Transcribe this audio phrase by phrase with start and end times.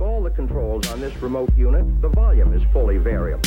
[0.00, 3.42] Like all the controls on this remote unit, the volume is fully variable.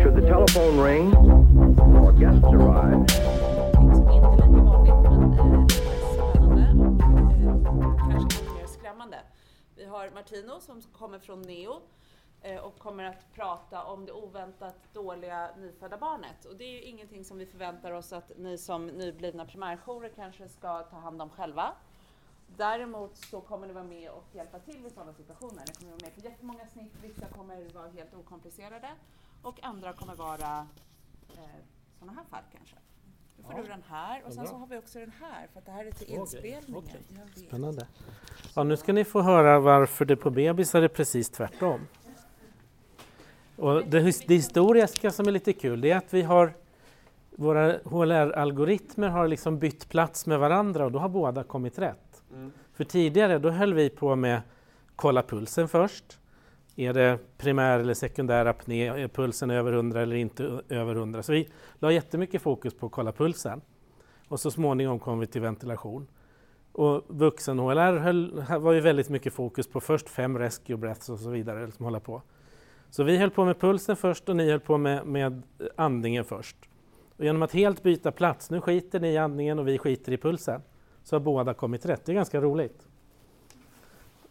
[0.00, 3.04] Should the telephone ring or guests arrive,
[9.76, 11.72] Vi har Martino som kommer från Neo.
[11.72, 11.80] eh,
[12.62, 16.44] och kommer att prata om det oväntat dåliga nyfödda barnet.
[16.44, 20.48] Och det är ju ingenting som vi förväntar oss att ni som nyblivna primärjourer kanske
[20.48, 21.72] ska ta hand om själva.
[22.56, 25.62] Däremot så kommer ni vara med och hjälpa till i sådana situationer.
[25.68, 28.88] Ni kommer vara med på jättemånga snitt, vissa kommer vara helt okomplicerade
[29.42, 30.66] och andra kommer vara
[31.36, 31.44] eh,
[31.98, 32.76] sådana här fall kanske.
[33.36, 33.62] Då får Ja.
[33.62, 35.84] du den här och sen så har vi också den här för att det här
[35.84, 36.84] är till inspelningen.
[36.84, 37.38] vet.
[37.38, 37.86] Spännande.
[38.56, 41.80] Ja, nu ska ni få höra varför det på bebisar är precis tvärtom.
[43.62, 46.52] Och det, det historiska som är lite kul det är att vi har
[47.30, 52.22] våra HLR-algoritmer har liksom bytt plats med varandra och då har båda kommit rätt.
[52.74, 54.40] För tidigare då höll vi på med
[54.96, 56.18] kolla pulsen först.
[56.76, 58.86] Är det primär eller sekundär apné?
[58.86, 61.22] Är pulsen över 100 eller inte över 100?
[61.22, 61.48] Så vi
[61.78, 63.60] la jättemycket fokus på att kolla pulsen.
[64.28, 66.06] Och så småningom kom vi till ventilation.
[66.72, 71.66] Och vuxen-HLR var ju väldigt mycket fokus på först fem rescue breaths och så vidare.
[71.66, 72.22] Liksom hålla på.
[72.92, 75.42] Så vi höll på med pulsen först och ni höll på med, med
[75.76, 76.56] andningen först.
[77.16, 80.16] Och genom att helt byta plats, nu skiter ni i andningen och vi skiter i
[80.16, 80.62] pulsen,
[81.02, 82.04] så har båda kommit rätt.
[82.04, 82.88] Det är ganska roligt.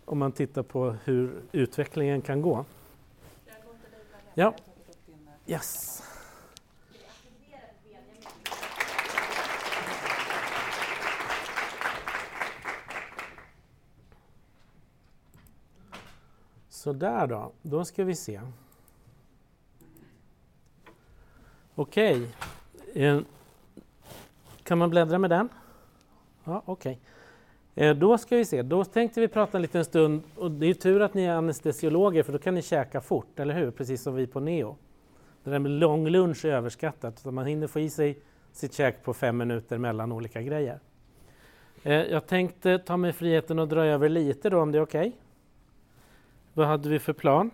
[0.05, 2.65] Om man tittar på hur utvecklingen kan gå.
[4.33, 4.53] Ja.
[5.47, 6.03] Yes.
[16.81, 18.41] Så där då, då ska vi se.
[21.75, 22.27] Okej.
[22.91, 23.23] Okay.
[24.63, 25.49] Kan man bläddra med den?
[26.43, 26.99] Ja, okej.
[27.75, 27.93] Okay.
[27.93, 31.01] Då ska vi se, då tänkte vi prata en liten stund och det är tur
[31.01, 33.71] att ni är anestesiologer för då kan ni käka fort, eller hur?
[33.71, 34.77] Precis som vi på Neo.
[35.43, 38.19] Det där med lång lunch är överskattat, så man hinner få i sig
[38.51, 40.79] sitt käk på fem minuter mellan olika grejer.
[41.83, 45.17] Eh, jag tänkte ta mig friheten att dra över lite då om det är okej?
[46.53, 47.51] Vad hade vi för plan?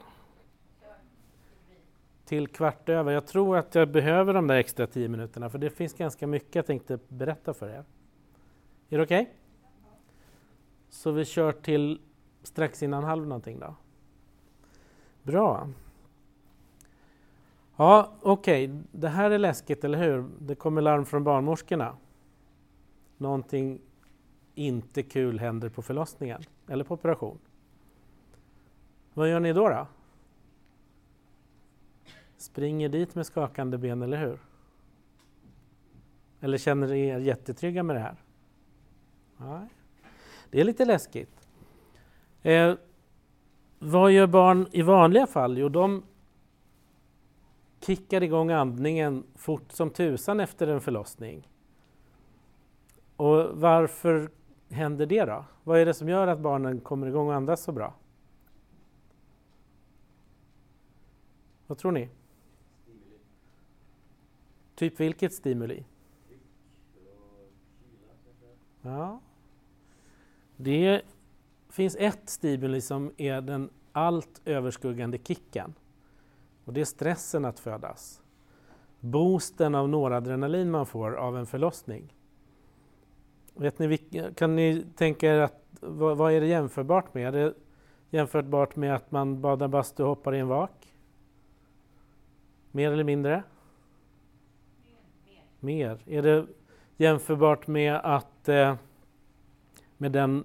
[2.26, 3.12] Till kvart över.
[3.12, 6.56] Jag tror att jag behöver de där extra tio minuterna för det finns ganska mycket
[6.56, 7.84] jag tänkte berätta för er.
[8.90, 9.34] Är det okej?
[10.90, 12.02] Så vi kör till
[12.44, 13.76] strax innan halv någonting då.
[15.24, 15.70] Bra.
[17.76, 18.82] Ja, okej.
[18.92, 20.30] Det här är läskigt, eller hur?
[20.40, 21.98] Det kommer larm från barnmorskorna.
[23.18, 23.82] Någonting
[24.56, 27.40] inte kul händer på förlossningen eller på operation.
[29.18, 29.70] Vad gör ni då?
[29.70, 29.88] då?
[32.38, 34.40] Springer dit med skakande ben, eller hur?
[36.42, 38.16] Eller känner ni er jättetrygga med det här?
[39.38, 39.68] Nej.
[40.50, 41.48] Det är lite läskigt.
[42.42, 42.74] Eh,
[43.80, 45.58] vad gör barn i vanliga fall?
[45.58, 46.04] Jo, de
[47.82, 51.48] kickar igång andningen fort som tusan efter en förlossning.
[53.16, 54.30] Och varför
[54.70, 55.46] händer det då?
[55.64, 57.94] Vad är det som gör att barnen kommer igång och andas så bra?
[61.68, 62.10] Vad tror ni?
[64.76, 65.84] Typ vilket stimuli?
[68.82, 69.20] Ja.
[70.58, 71.02] Det
[71.70, 75.74] finns ett stimuli som är den allt överskuggande kicken.
[76.66, 78.22] Och det är stressen att födas.
[79.00, 82.14] Boosten av noradrenalin man får av en förlossning.
[83.54, 83.98] Vet ni,
[84.36, 87.36] kan ni tänka er att vad, vad är det jämförbart med?
[87.36, 87.54] Är det
[88.10, 90.94] jämförbart med att man badar bastu och hoppar i en vak?
[92.78, 93.44] Mer eller mindre?
[95.60, 96.00] Mer.
[96.06, 96.48] Är det
[96.98, 98.76] jämförbart med att eh,
[99.98, 100.44] med den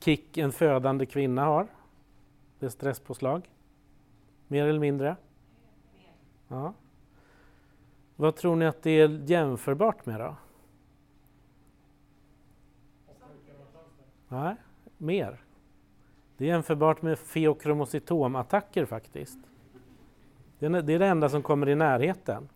[0.00, 1.66] kick en födande kvinna har?
[2.58, 3.50] Det är stresspåslag?
[4.48, 5.16] Mer eller mindre?
[6.48, 6.74] Ja.
[8.16, 10.36] Vad tror ni att det är jämförbart med då?
[14.28, 14.56] Nej,
[14.98, 15.44] mer.
[16.36, 19.38] Det är jämförbart med feokromocitomattacker faktiskt.
[20.70, 22.48] Det är det enda som kommer i närheten.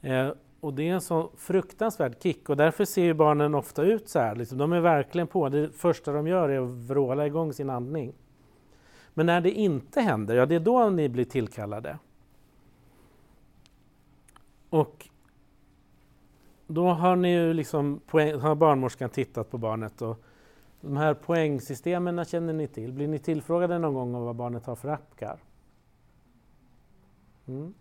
[0.00, 0.30] Eh,
[0.60, 4.18] och det är en så fruktansvärd kick och därför ser ju barnen ofta ut så
[4.18, 4.34] här.
[4.34, 5.48] Liksom, de är verkligen på.
[5.48, 8.12] Det första de gör är att vråla igång sin andning.
[9.14, 11.98] Men när det inte händer, ja det är då ni blir tillkallade.
[14.70, 15.08] Och
[16.66, 20.22] då har ni ju liksom poäng, har barnmorskan tittat på barnet och
[20.80, 22.92] de här poängsystemen känner ni till.
[22.92, 25.38] Blir ni tillfrågade någon gång om vad barnet har för appkar?
[27.48, 27.74] Mm.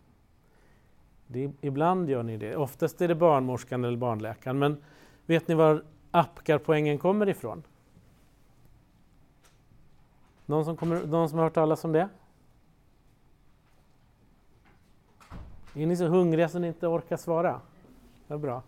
[1.28, 2.56] Det, ibland gör ni det.
[2.56, 4.60] Oftast är det barnmorskan eller barnläkaren.
[4.60, 4.78] Men
[5.26, 7.64] vet ni var Apgar-poängen kommer ifrån?
[10.46, 12.10] Någon som, kommer, någon som har hört talas om det?
[15.74, 17.62] Är ni så hungriga så ni inte orkar svara?
[18.28, 18.64] Det är bra.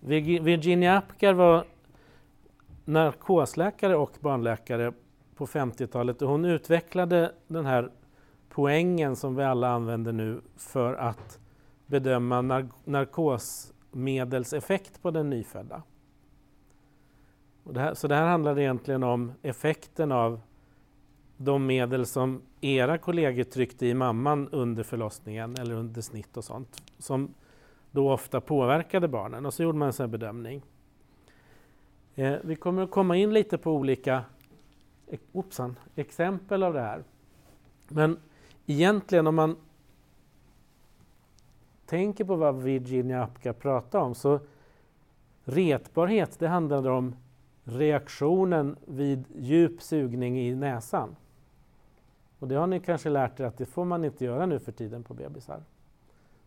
[0.00, 1.64] Virginia Apgar var
[2.84, 4.92] narkosläkare och barnläkare
[5.34, 7.90] på 50-talet och hon utvecklade den här
[8.54, 11.38] poängen som vi alla använder nu för att
[11.86, 15.82] bedöma nar narkosmedelseffekt på den nyfödda.
[17.64, 20.40] Det här, så det här handlar egentligen om effekten av
[21.36, 26.82] de medel som era kollegor tryckte i mamman under förlossningen eller under snitt och sånt
[26.98, 27.34] som
[27.90, 30.62] då ofta påverkade barnen och så gjorde man en sån bedömning.
[32.14, 34.24] Eh, vi kommer att komma in lite på olika
[35.06, 37.04] eh, opsan, exempel av det här.
[37.88, 38.18] Men
[38.66, 39.56] egentligen om man
[41.86, 44.40] tänker på vad Virginia Apka pratar om så
[45.44, 47.16] retbarhet det handlade om
[47.64, 51.16] reaktionen vid djup sugning i näsan.
[52.38, 54.72] Och det har ni kanske lärt er att det får man inte göra nu för
[54.72, 55.62] tiden på bebisar.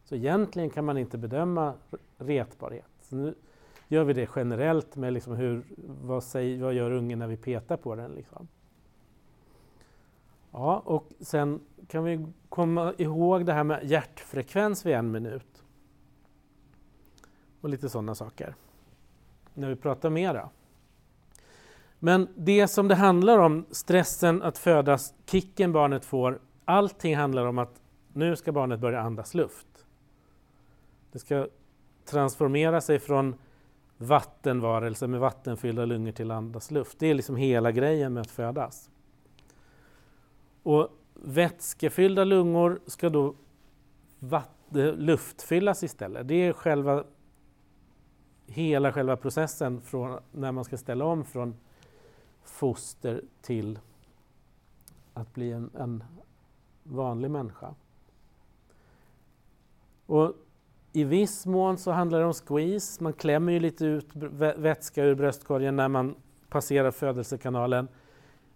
[0.03, 1.73] Så egentligen kan man inte bedöma
[2.17, 2.89] retbarhet.
[3.01, 3.33] Så nu
[3.87, 5.63] gör vi det generellt med liksom hur,
[6.01, 8.11] vad, säger, vad gör ungen när vi petar på den.
[8.11, 8.47] Liksom.
[10.59, 15.63] Ja, och sen kan vi komma ihåg det här med hjärtfrekvens vid en minut.
[17.61, 18.55] Och lite sådana saker.
[19.53, 20.49] När vi pratar mera.
[21.99, 27.57] Men det som det handlar om, stressen att födas, kicken barnet får, allting handlar om
[27.57, 27.81] att
[28.13, 29.85] nu ska barnet börja andas luft.
[31.11, 31.47] Det ska
[32.05, 33.35] transformera sig från
[33.97, 36.99] vattenvarelse med vattenfyllda lungor till andas luft.
[36.99, 38.89] Det är liksom hela grejen med att födas.
[40.67, 43.35] Och vätskefyllda lungor ska då
[44.31, 46.27] eh, luftfyllas istället.
[46.27, 47.03] Det är själva
[48.45, 51.55] hela själva processen från när man ska ställa om från
[52.43, 53.79] foster till
[55.13, 56.03] att bli en, en
[56.83, 57.75] vanlig människa.
[60.05, 60.33] Och
[60.93, 63.03] I viss mån så handlar det om squeeze.
[63.03, 64.07] Man klämmer ju lite ut
[64.57, 66.15] vätska ur bröstkorgen när man
[66.49, 67.87] passerar födelsekanalen.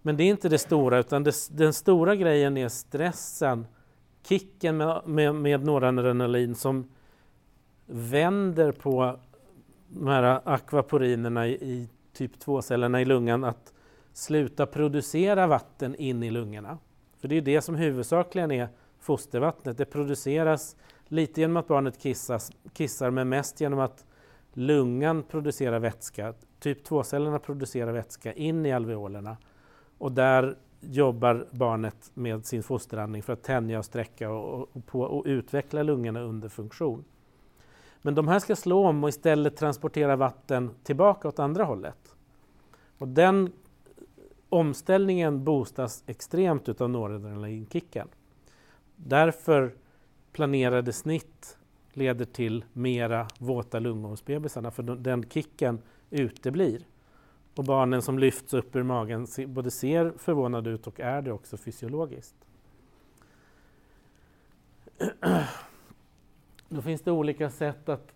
[0.02, 3.68] Men det är inte det stora, utan det, den stora grejen är stressen,
[4.24, 6.90] kicken med, med, med noradrenalin som
[7.86, 9.20] vänder på
[9.88, 13.74] de här akvaporinerna i, i typ 2-cellerna i lungan att
[14.14, 16.78] sluta producera vatten in i lungorna.
[17.20, 18.68] För det är det som huvudsakligen är
[19.00, 19.78] fostervattnet.
[19.78, 20.76] Det produceras
[21.08, 24.06] lite genom att barnet kissas, kissar men mest genom att
[24.54, 26.34] lungan producerar vätska.
[26.60, 29.38] Typ 2-cellerna producerar vätska in i alveolerna
[30.02, 35.02] och där jobbar barnet med sin fosterandning för att tänja och sträcka och, och, på,
[35.02, 37.04] och utveckla lungorna under funktion.
[38.02, 42.16] Men de här ska slå om och istället transportera vatten tillbaka åt andra hållet.
[42.98, 43.52] Och den
[44.50, 48.08] omställningen boostas extremt utav noradrenalinkicken.
[48.96, 49.76] Därför
[50.32, 51.58] planerade snitt
[51.94, 56.86] leder till mera våta lungor hos bebisarna för den kicken uteblir.
[57.56, 61.58] Och barnen som lyfts upp ur magen både ser förvånade ut och är det också
[61.58, 62.36] fysiologiskt.
[66.70, 68.14] Då finns det olika sätt att,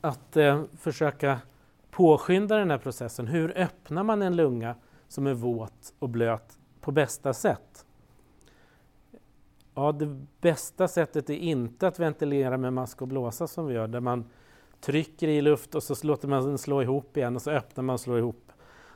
[0.00, 1.40] att eh, försöka
[1.90, 3.26] påskynda den här processen.
[3.26, 4.74] Hur öppnar man en lunga
[5.08, 7.86] som är våt och blöt på bästa sätt?
[9.74, 13.88] Ja, det bästa sättet är inte att ventilera med mask och blåsa som vi gör,
[13.88, 14.24] där man
[14.80, 17.94] trycker i luft och så låter man den slå ihop igen och så öppnar man
[17.94, 18.52] och slår ihop.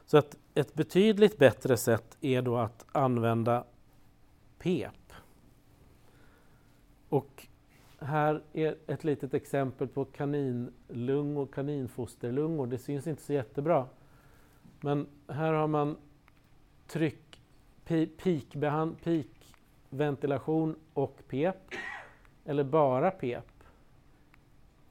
[0.07, 3.65] Så att ett betydligt bättre sätt är då att använda
[4.59, 5.13] PEP.
[7.09, 7.47] Och
[7.99, 12.67] här är ett litet exempel på kaninlungor, kaninfosterlungor.
[12.67, 13.87] Det syns inte så jättebra.
[14.81, 15.97] Men här har man
[16.87, 17.41] tryck,
[17.85, 21.57] peakventilation peak och PEP.
[22.45, 23.45] Eller bara PEP.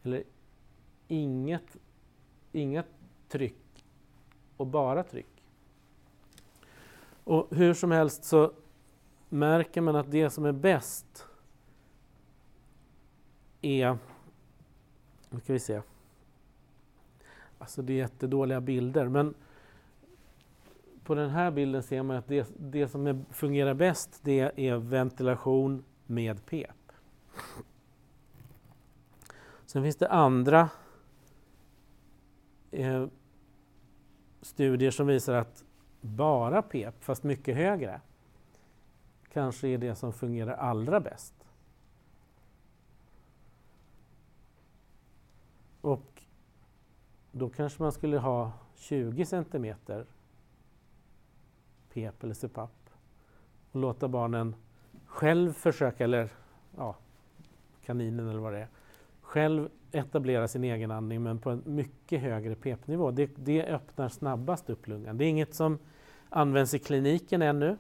[0.03, 0.23] Eller
[1.07, 1.77] inget,
[2.51, 2.87] inget
[3.27, 3.85] tryck
[4.57, 5.43] och bara tryck.
[7.23, 8.51] Och hur som helst så
[9.29, 11.27] märker man att det som är bäst
[13.61, 13.97] är...
[15.29, 15.81] Nu ska vi se.
[17.57, 19.33] Alltså det är jättedåliga bilder men
[21.03, 24.77] på den här bilden ser man att det, det som är, fungerar bäst det är
[24.77, 26.91] ventilation med PEP.
[29.65, 30.69] Sen finns det andra
[32.73, 33.07] eh,
[34.41, 35.63] studier som visar att
[36.01, 38.01] bara PEP, fast mycket högre,
[39.33, 41.33] kanske är det som fungerar allra bäst.
[45.81, 46.23] Och
[47.31, 50.05] då kanske man skulle ha 20 centimeter
[51.93, 52.89] PEP eller CPAP
[53.71, 54.55] och låta barnen
[55.05, 56.29] själv försöka, eller
[56.77, 56.95] ja,
[57.85, 58.67] kaninen eller vad det är,
[59.33, 63.11] själv etablera sin egen andning men på en mycket högre PEP-nivå.
[63.11, 65.17] Det, det öppnar snabbast upp lungan.
[65.17, 65.79] Det är inget som
[66.29, 67.77] används i kliniken ännu.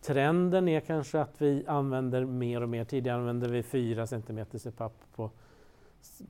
[0.00, 2.84] Trenden är kanske att vi använder mer och mer.
[2.84, 5.30] Tidigare använde vi 4 cm CPAP på,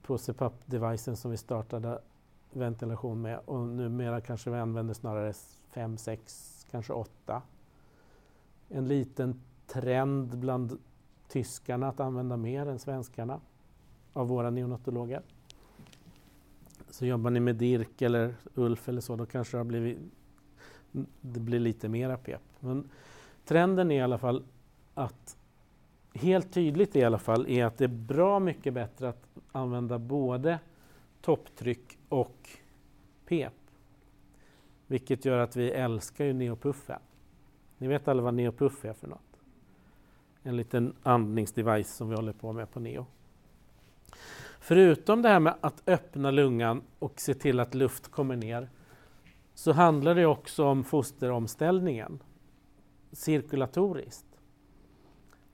[0.02, 1.98] på CPAP-devicen som vi startade
[2.52, 5.32] ventilation med och numera kanske vi använder snarare
[5.70, 7.42] 5, 6, kanske 8.
[8.68, 10.78] En liten trend bland
[11.28, 13.40] tyskarna att använda mer än svenskarna
[14.18, 15.22] av våra neonatologer.
[16.90, 19.98] Så jobbar ni med DIRK eller ULF eller så, då kanske det, har blivit,
[21.20, 22.42] det blir lite mera PEP.
[22.60, 22.90] Men
[23.44, 24.44] trenden är i alla fall
[24.94, 25.36] att
[26.14, 30.58] helt tydligt i alla fall är att det är bra mycket bättre att använda både
[31.20, 32.48] topptryck och
[33.26, 33.52] PEP.
[34.86, 37.00] Vilket gör att vi älskar ju neopuffen.
[37.78, 39.40] Ni vet alla vad neopuff är för något?
[40.42, 43.06] En liten andningsdevice som vi håller på med på neo.
[44.68, 48.70] Förutom det här med att öppna lungan och se till att luft kommer ner
[49.54, 52.22] så handlar det också om fosteromställningen
[53.12, 54.26] cirkulatoriskt.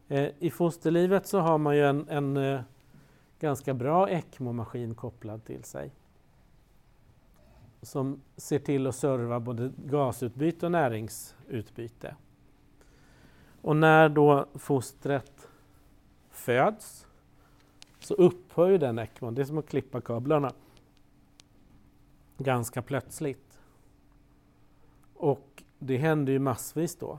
[0.08, 2.60] Eh, I fosterlivet så har man ju en, en eh,
[3.40, 5.92] ganska bra ECMO-maskin kopplad till sig
[7.82, 12.16] som ser till att serva både gasutbyte och näringsutbyte.
[13.62, 15.48] Och när då fostret
[16.30, 17.06] föds
[18.04, 19.34] så upphör ju den ECMOn.
[19.34, 20.52] Det är som att klippa kablarna
[22.38, 23.58] ganska plötsligt.
[25.14, 27.18] Och det händer ju massvis då.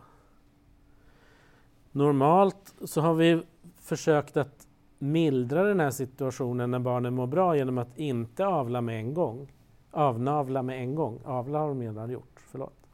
[1.92, 3.44] Normalt så har vi
[3.76, 4.68] försökt att
[5.00, 9.52] mildra den här situationen när barnen mår bra genom att inte avla med en gång.
[9.92, 11.20] Avnavla med en gång.
[11.26, 12.88] Avla har de redan gjort, förlåt.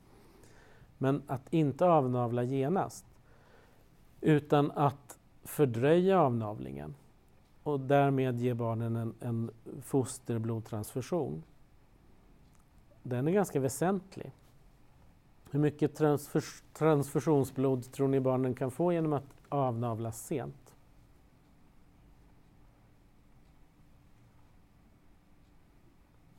[0.98, 3.05] Men att inte avnavla genast.
[4.21, 6.95] Utan att fördröja avnavlingen
[7.63, 9.51] och därmed ge barnen en, en
[9.82, 11.44] fosterblodtransfusion.
[13.03, 14.32] Den är ganska väsentlig.
[15.51, 20.75] Hur mycket transfus transfusionsblod tror ni barnen kan få genom att avnavlas sent?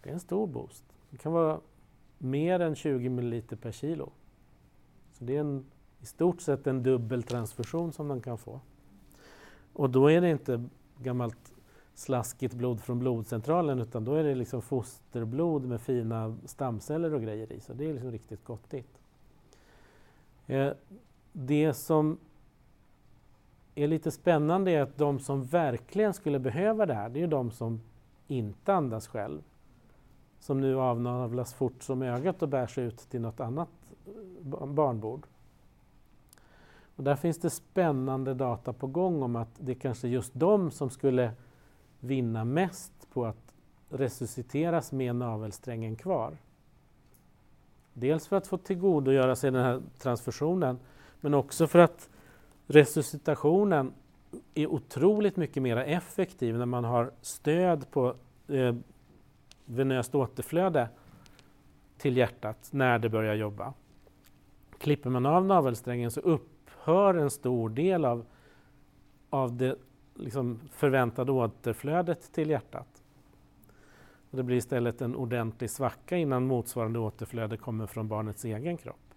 [0.02, 0.85] Det är en stor boost.
[1.11, 1.61] Det kan vara
[2.19, 4.12] mer än 20 ml per kilo.
[5.12, 5.67] Så det är en,
[6.00, 8.61] i stort sett en dubbel transfusion som de kan få.
[9.73, 10.69] Och då är det inte
[11.02, 11.52] gammalt
[11.94, 17.52] slaskigt blod från blodcentralen utan då är det liksom fosterblod med fina stamceller och grejer
[17.52, 17.61] i.
[17.61, 19.00] Så det är liksom riktigt gottigt.
[20.47, 20.73] Eh,
[21.32, 22.18] det som
[23.75, 27.50] är lite spännande är att de som verkligen skulle behöva det här, det är de
[27.50, 27.80] som
[28.28, 29.42] inte andas själv.
[30.40, 33.68] Som nu avnavlas fort som ögat och bärs ut till något annat
[34.06, 35.26] eh, barnbord.
[37.02, 40.71] Och där finns det spännande data på gång om att det kanske är just de
[40.71, 41.32] som skulle
[42.00, 43.54] vinna mest på att
[43.88, 46.37] resusciteras med navelsträngen kvar.
[47.92, 50.78] Dels för att få tillgodogöra sig den här transfusionen
[51.21, 52.09] men också för att
[52.66, 53.92] resuscitationen
[54.54, 58.14] är otroligt mycket mer effektiv när man har stöd på
[58.49, 58.75] eh,
[59.64, 60.88] venöst återflöde
[61.99, 63.75] till hjärtat när det börjar jobba.
[64.78, 66.21] Klipper man av navelsträngen så
[66.85, 68.25] hör en stor del av,
[69.31, 69.77] av det
[70.15, 73.03] liksom förväntade återflödet till hjärtat.
[74.31, 79.15] Det blir istället en ordentlig svacka innan motsvarande återflöde kommer från barnets egen kropp.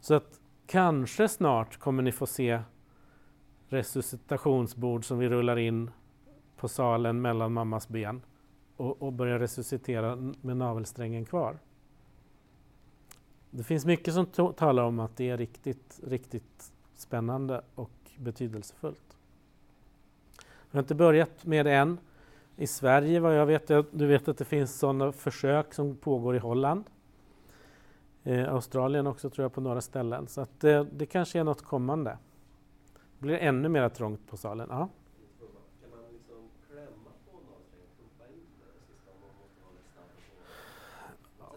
[0.00, 2.62] Så att kanske snart kommer ni få se
[3.68, 5.90] resuscitationsbord som vi rullar in
[6.56, 8.22] på salen mellan mammas ben
[8.76, 11.58] och, och börjar resuscitera med navelsträngen kvar.
[13.54, 19.16] Det finns mycket som talar om att det är riktigt, riktigt spännande och betydelsefullt.
[20.38, 21.98] Vi har inte börjat med det än.
[22.56, 26.38] I Sverige, vad jag vet, du vet att det finns sådana försök som pågår i
[26.38, 26.84] Holland.
[28.22, 30.26] Eh, Australien också tror jag på några ställen.
[30.26, 32.18] Så att det, det kanske är något kommande.
[33.18, 34.66] Det blir ännu mer trångt på salen.
[34.70, 34.88] Ja.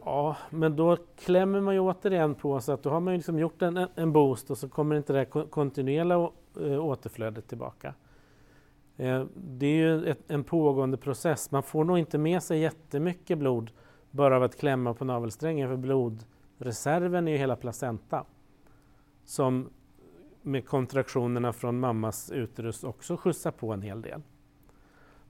[0.06, 3.62] Ja, men då klämmer man ju återigen på så att då har man liksom gjort
[3.62, 7.94] en, en boost och så kommer inte det här kontinuerliga eh, återflödet tillbaka.
[8.98, 11.52] Eh, det är ju ett, en pågående process.
[11.52, 13.72] Man får nog inte med sig jättemycket blod
[14.12, 18.26] bara av att klämma på navelsträngen för blodreserven är ju hela placenta
[19.24, 19.70] som
[20.42, 24.22] med kontraktionerna från mammas uterus också skjutsar på en hel del.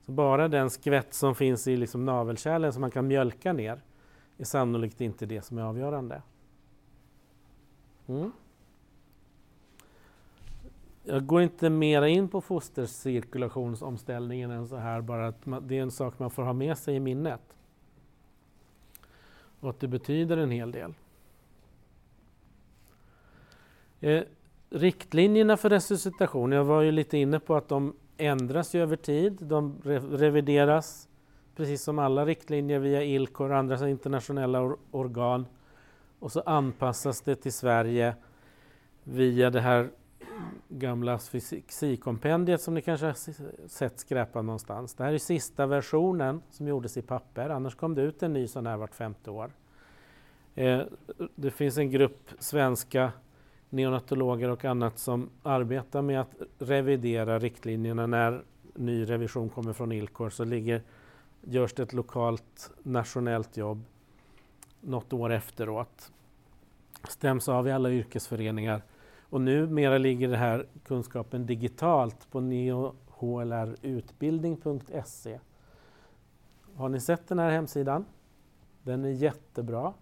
[0.01, 3.81] Så bara den skvätt som finns i liksom navelkärlen som man kan mjölka ner
[4.37, 6.21] är sannolikt inte det som är avgörande.
[8.07, 8.31] Mm.
[11.03, 15.81] Jag går inte mera in på fostercirkulationsomställningen än så här, bara att man, det är
[15.81, 17.41] en sak man får ha med sig i minnet.
[19.59, 20.93] Och att det betyder en hel del.
[23.99, 24.23] Eh,
[24.69, 29.75] riktlinjerna för resuscitation, jag var ju lite inne på att de ändras över tid, de
[29.83, 31.07] re revideras
[31.55, 35.45] precis som alla riktlinjer via ILCO och andra internationella or organ.
[36.19, 38.15] Och så anpassas det till Sverige
[39.03, 39.89] via det här
[40.69, 44.93] gamla fysikkompendiet som ni kanske har sett skräpa någonstans.
[44.93, 48.47] Det här är sista versionen som gjordes i papper, annars kom det ut en ny
[48.47, 49.51] sån här vart femte år.
[50.55, 50.81] Eh,
[51.35, 53.11] det finns en grupp svenska
[53.69, 58.43] neonatologer och annat som arbetar med att revidera riktlinjerna när
[58.75, 60.81] ny revision kommer från ILCOR så ligger,
[61.45, 63.85] görs det ett lokalt nationellt jobb
[64.81, 66.11] något år efteråt.
[67.09, 68.81] Stäms av i alla yrkesföreningar
[69.29, 75.39] och numera ligger den här kunskapen digitalt på neohlrutbildning.se.
[76.75, 78.05] Har ni sett den här hemsidan?
[78.83, 79.93] Den är jättebra.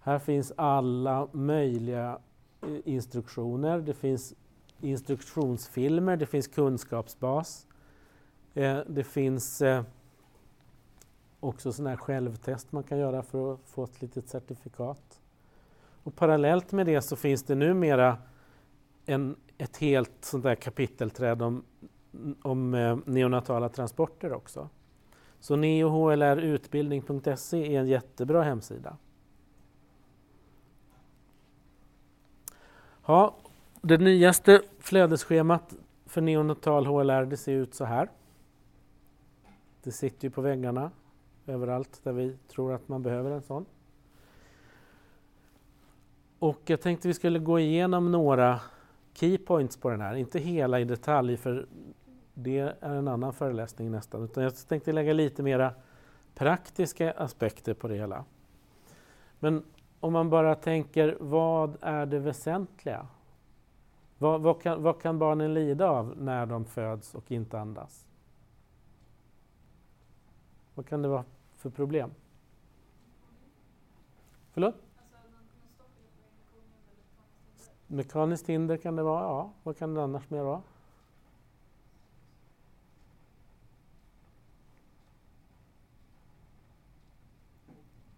[0.00, 2.18] Här finns alla möjliga
[2.62, 3.80] eh, instruktioner.
[3.80, 4.34] Det finns
[4.80, 7.66] instruktionsfilmer, det finns kunskapsbas.
[8.54, 9.82] Eh, det finns eh,
[11.40, 15.20] också sådana här självtest man kan göra för att få ett litet certifikat.
[16.02, 18.18] Och parallellt med det så finns det numera
[19.06, 21.64] en, ett helt sånt där kapitelträd om,
[22.42, 24.68] om eh, neonatala transporter också.
[25.40, 28.96] Så neohlrutbildning.se är en jättebra hemsida.
[33.06, 33.34] Ja,
[33.80, 35.74] det nyaste flödesschemat
[36.06, 38.10] för neonatal HLR det ser ut så här.
[39.82, 40.90] Det sitter ju på väggarna
[41.46, 43.66] överallt där vi tror att man behöver en sån.
[46.38, 48.60] Och jag tänkte vi skulle gå igenom några
[49.12, 51.66] keypoints på den här, inte hela i detalj för
[52.34, 55.72] det är en annan föreläsning nästan, utan jag tänkte lägga lite mera
[56.34, 58.24] praktiska aspekter på det hela.
[59.38, 59.64] Men
[60.00, 63.06] om man bara tänker, vad är det väsentliga?
[64.18, 68.06] Vad, vad, kan, vad kan barnen lida av när de föds och inte andas?
[70.74, 71.24] Vad kan det vara
[71.56, 72.10] för problem?
[74.52, 74.74] Förlåt?
[77.86, 79.52] Mekaniskt hinder kan det vara, ja.
[79.62, 80.62] Vad kan det annars mer vara?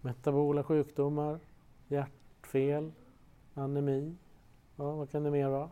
[0.01, 1.41] Metabola sjukdomar,
[1.89, 2.93] hjärtfel,
[3.55, 4.17] anemi.
[4.77, 5.71] Ja, vad kan det mer vara?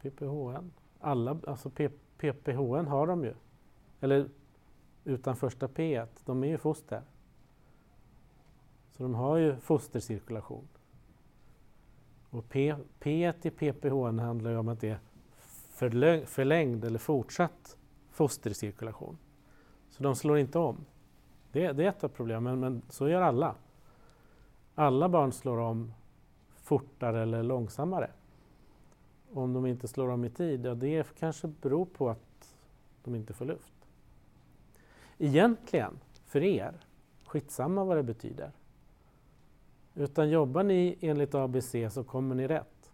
[0.00, 0.72] PPHN.
[1.00, 1.70] Alla, alltså
[2.18, 3.34] PPHN har de ju.
[4.04, 4.28] Eller
[5.04, 7.02] utan första P, de är ju foster.
[8.90, 10.68] Så de har ju fostercirkulation.
[12.30, 14.98] Och P, P i PPH handlar ju om att det
[15.88, 17.76] är förlängd eller fortsatt
[18.10, 19.18] fostercirkulation.
[19.90, 20.84] Så de slår inte om.
[21.52, 23.54] Det, det är ett av problemen, men så gör alla.
[24.74, 25.92] Alla barn slår om
[26.54, 28.10] fortare eller långsammare.
[29.32, 32.56] Om de inte slår om i tid, ja det kanske beror på att
[33.04, 33.73] de inte får luft.
[35.18, 36.74] Egentligen, för er,
[37.26, 38.52] skitsamma vad det betyder.
[39.94, 42.92] Utan jobbar ni enligt ABC så kommer ni rätt.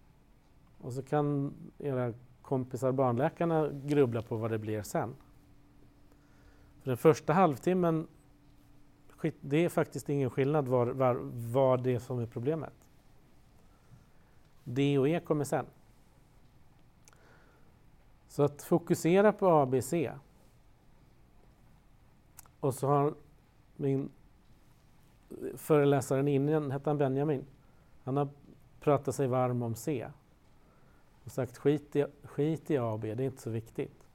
[0.78, 5.14] Och så kan era kompisar barnläkarna grubbla på vad det blir sen.
[6.82, 8.06] För den första halvtimmen,
[9.40, 11.18] det är faktiskt ingen skillnad var, var,
[11.52, 12.72] vad det är som är problemet.
[14.64, 15.66] D och E kommer sen.
[18.28, 19.94] Så att fokusera på ABC.
[22.60, 23.14] Och så har
[23.76, 24.10] min
[25.54, 27.46] föreläsaren innan hette han Benjamin.
[28.04, 28.28] Han har
[28.80, 30.08] pratat sig varm om C
[31.24, 34.06] och sagt skit i, skit i A och B, det är inte så viktigt.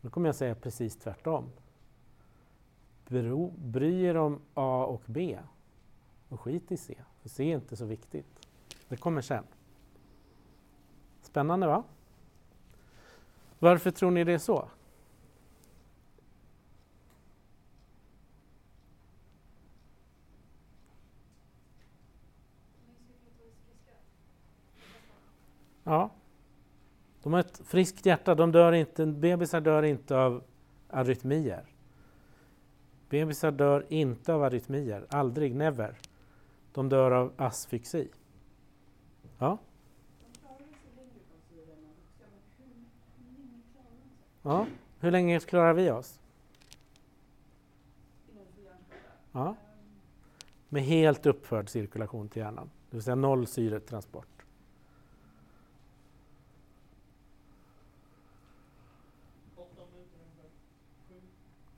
[0.00, 1.44] Nu kommer jag säga precis tvärtom.
[3.08, 5.38] Bro, bry er om A och B
[6.28, 8.48] och skit i C, för C är inte så viktigt.
[8.88, 9.44] Det kommer sen.
[11.22, 11.84] Spännande va?
[13.58, 14.68] Varför tror ni det är så?
[25.84, 26.10] Ja.
[27.22, 30.42] De har ett friskt hjärta, de dör inte, bebisar dör inte av
[30.88, 31.64] arytmier.
[33.08, 35.98] Bebisar dör inte av arytmier, aldrig, never.
[36.72, 38.08] De dör av asfyxi.
[39.38, 39.58] Ja.
[44.42, 44.66] Ja.
[45.00, 46.20] Hur länge klarar vi oss?
[49.32, 49.56] Ja.
[50.68, 54.33] Med helt uppförd cirkulation till hjärnan, det vill säga noll syretransport.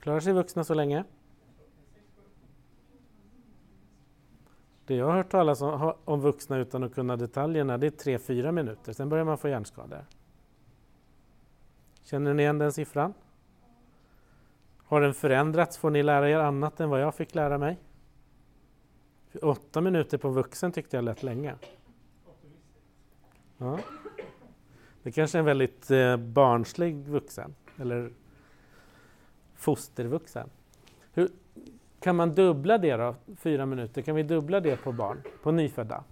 [0.06, 1.04] Klarar sig vuxna så länge?
[4.86, 8.52] Det jag har hört talas om, om vuxna utan att kunna detaljerna, det är 3-4
[8.52, 10.04] minuter, sen börjar man få hjärnskador.
[12.02, 13.14] Känner ni igen den siffran?
[14.78, 15.78] Har den förändrats?
[15.78, 17.78] Får ni lära er annat än vad jag fick lära mig?
[19.42, 21.54] Åtta minuter på vuxen tyckte jag lät länge.
[23.58, 23.78] Ja.
[25.02, 28.12] Det kanske är en väldigt eh, barnslig vuxen, eller
[29.66, 30.50] fostervuxen.
[31.12, 31.30] Hur,
[32.00, 34.02] kan man dubbla det då, fyra minuter?
[34.02, 36.04] Kan vi dubbla det på barn, på nyfödda?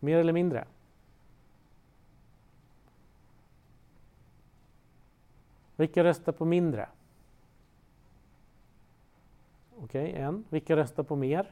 [0.00, 0.64] Mer eller mindre?
[5.76, 6.88] Vilka röstar på mindre?
[9.76, 10.44] Okej, okay, en.
[10.48, 11.50] Vilka röstar på mer?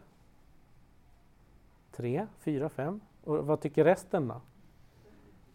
[1.93, 3.01] Tre, fyra, fem.
[3.25, 4.41] Och vad tycker resten då?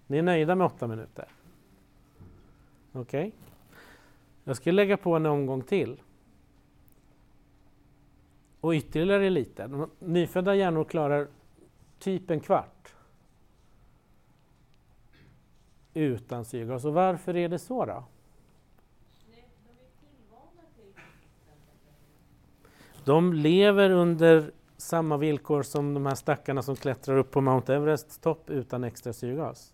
[0.07, 1.27] Ni är nöjda med åtta minuter?
[2.93, 3.27] Okej.
[3.27, 3.50] Okay.
[4.51, 6.01] Jag ska lägga på en omgång till.
[8.61, 9.87] Och ytterligare lite.
[9.99, 11.27] Nyfödda hjärnor klarar
[11.99, 12.95] typ en kvart
[15.93, 16.85] utan syrgas.
[16.85, 18.03] Och varför är det så då?
[23.05, 28.17] De lever under samma villkor som de här stackarna som klättrar upp på Mount Everests
[28.17, 29.73] topp utan extra syrgas.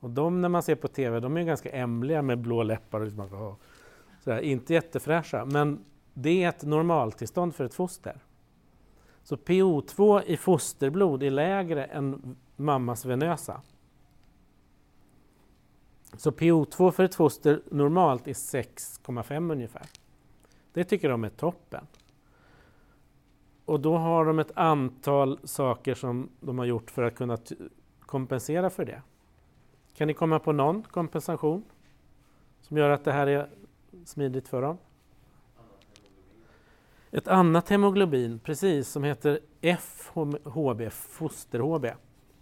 [0.00, 3.06] Och de när man ser på TV, de är ganska ämliga med blå läppar och
[3.06, 3.56] liksom,
[4.24, 5.44] sådär, inte jättefräscha.
[5.44, 5.84] Men
[6.14, 8.20] det är ett normaltillstånd för ett foster.
[9.22, 13.60] Så PO2 i fosterblod är lägre än mammas venösa.
[16.16, 19.86] Så PO2 för ett foster normalt är 6,5 ungefär.
[20.72, 21.86] Det tycker de är toppen.
[23.64, 27.38] Och då har de ett antal saker som de har gjort för att kunna
[28.00, 29.02] kompensera för det.
[29.94, 31.64] Kan ni komma på någon kompensation
[32.60, 33.48] som gör att det här är
[34.04, 34.78] smidigt för dem?
[37.10, 41.92] Ett annat hemoglobin, precis, som heter FHB, foster-HB.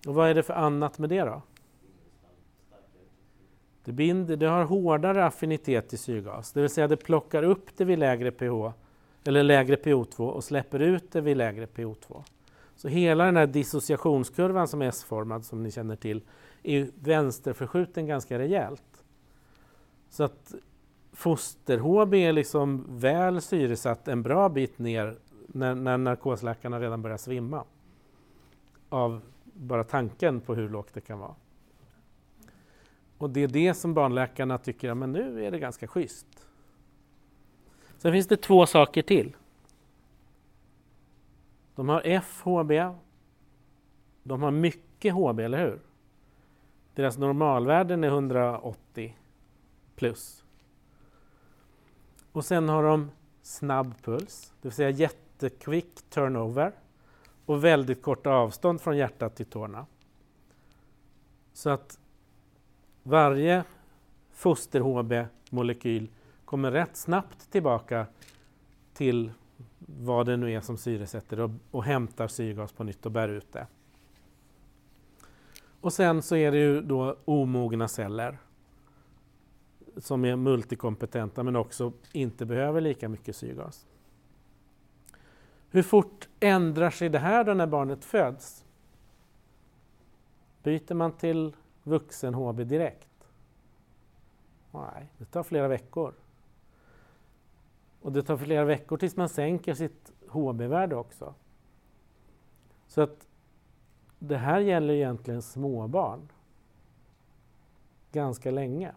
[0.06, 1.42] Och vad är det för annat med det då?
[3.84, 7.84] Det, binder, det har hårdare affinitet till syrgas, det vill säga det plockar upp det
[7.84, 8.72] vid lägre pH,
[9.24, 12.22] eller lägre PO2 och släpper ut det vid lägre PO2.
[12.76, 16.22] Så hela den här dissociationskurvan som är S-formad, som ni känner till,
[16.68, 19.04] är vänsterförskjuten ganska rejält.
[20.10, 20.54] Så att
[21.12, 27.64] foster-HB är liksom väl syresatt en bra bit ner när, när narkosläkarna redan börjar svimma
[28.88, 31.34] av bara tanken på hur lågt det kan vara.
[33.18, 36.26] Och det är det som barnläkarna tycker, men nu är det ganska schysst.
[37.98, 39.36] Sen finns det två saker till.
[41.74, 42.72] De har FHB.
[44.22, 45.80] De har mycket HB, eller hur?
[46.98, 49.16] Deras normalvärden är 180
[49.96, 50.44] plus.
[52.32, 53.10] Och sen har de
[53.42, 56.72] snabb puls, det vill säga jättekvick turnover
[57.46, 59.86] och väldigt kort avstånd från hjärtat till tårna.
[61.52, 61.98] Så att
[63.02, 63.64] varje
[64.32, 66.08] foster-HB-molekyl
[66.44, 68.06] kommer rätt snabbt tillbaka
[68.94, 69.32] till
[69.78, 73.52] vad det nu är som syresätter och, och hämtar syrgas på nytt och bär ut
[73.52, 73.66] det.
[75.80, 78.38] Och sen så är det ju då omogna celler
[79.96, 83.86] som är multikompetenta men också inte behöver lika mycket syrgas.
[85.70, 88.64] Hur fort ändrar sig det här då när barnet föds?
[90.62, 93.08] Byter man till vuxen HB direkt?
[94.70, 96.14] Nej, det tar flera veckor.
[98.00, 101.34] Och det tar flera veckor tills man sänker sitt HB-värde också.
[102.86, 103.27] Så att
[104.18, 106.28] det här gäller egentligen småbarn
[108.12, 108.92] ganska länge.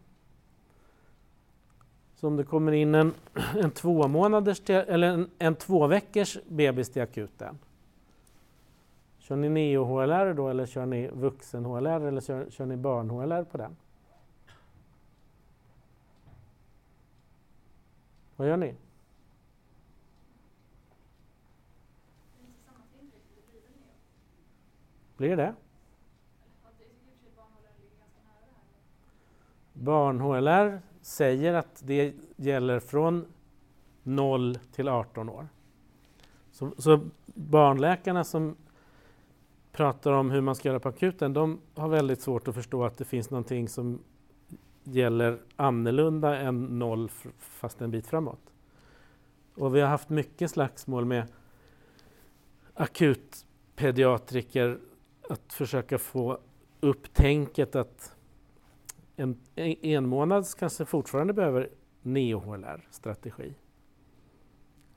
[2.16, 3.14] Så om det kommer in en,
[3.56, 7.60] en två månaders eller en, en två veckors bebis till akuten.
[9.20, 13.76] Kör ni neo-HLR då eller kör ni vuxen-HLR eller kör, kör ni barn-HLR på den?
[18.36, 18.76] Vad gör ni?
[25.22, 25.54] Blir det?
[29.74, 33.26] Barn-HLR säger att det gäller från
[34.04, 35.48] 0 till 18 år.
[36.52, 38.56] Så, så, barnläkarna som
[39.72, 42.98] pratar om hur man ska göra på akuten, de har väldigt svårt att förstå att
[42.98, 44.00] det finns någonting som
[44.84, 48.54] gäller annorlunda än noll fast en bit framåt.
[49.56, 51.24] Och vi har haft mycket slagsmål med
[52.74, 54.80] akutpediatriker
[55.32, 56.39] att försöka få
[56.80, 58.15] upp tänket att
[59.15, 61.70] en, en månads kanske fortfarande behöver
[62.02, 63.54] neo-HLR-strategi.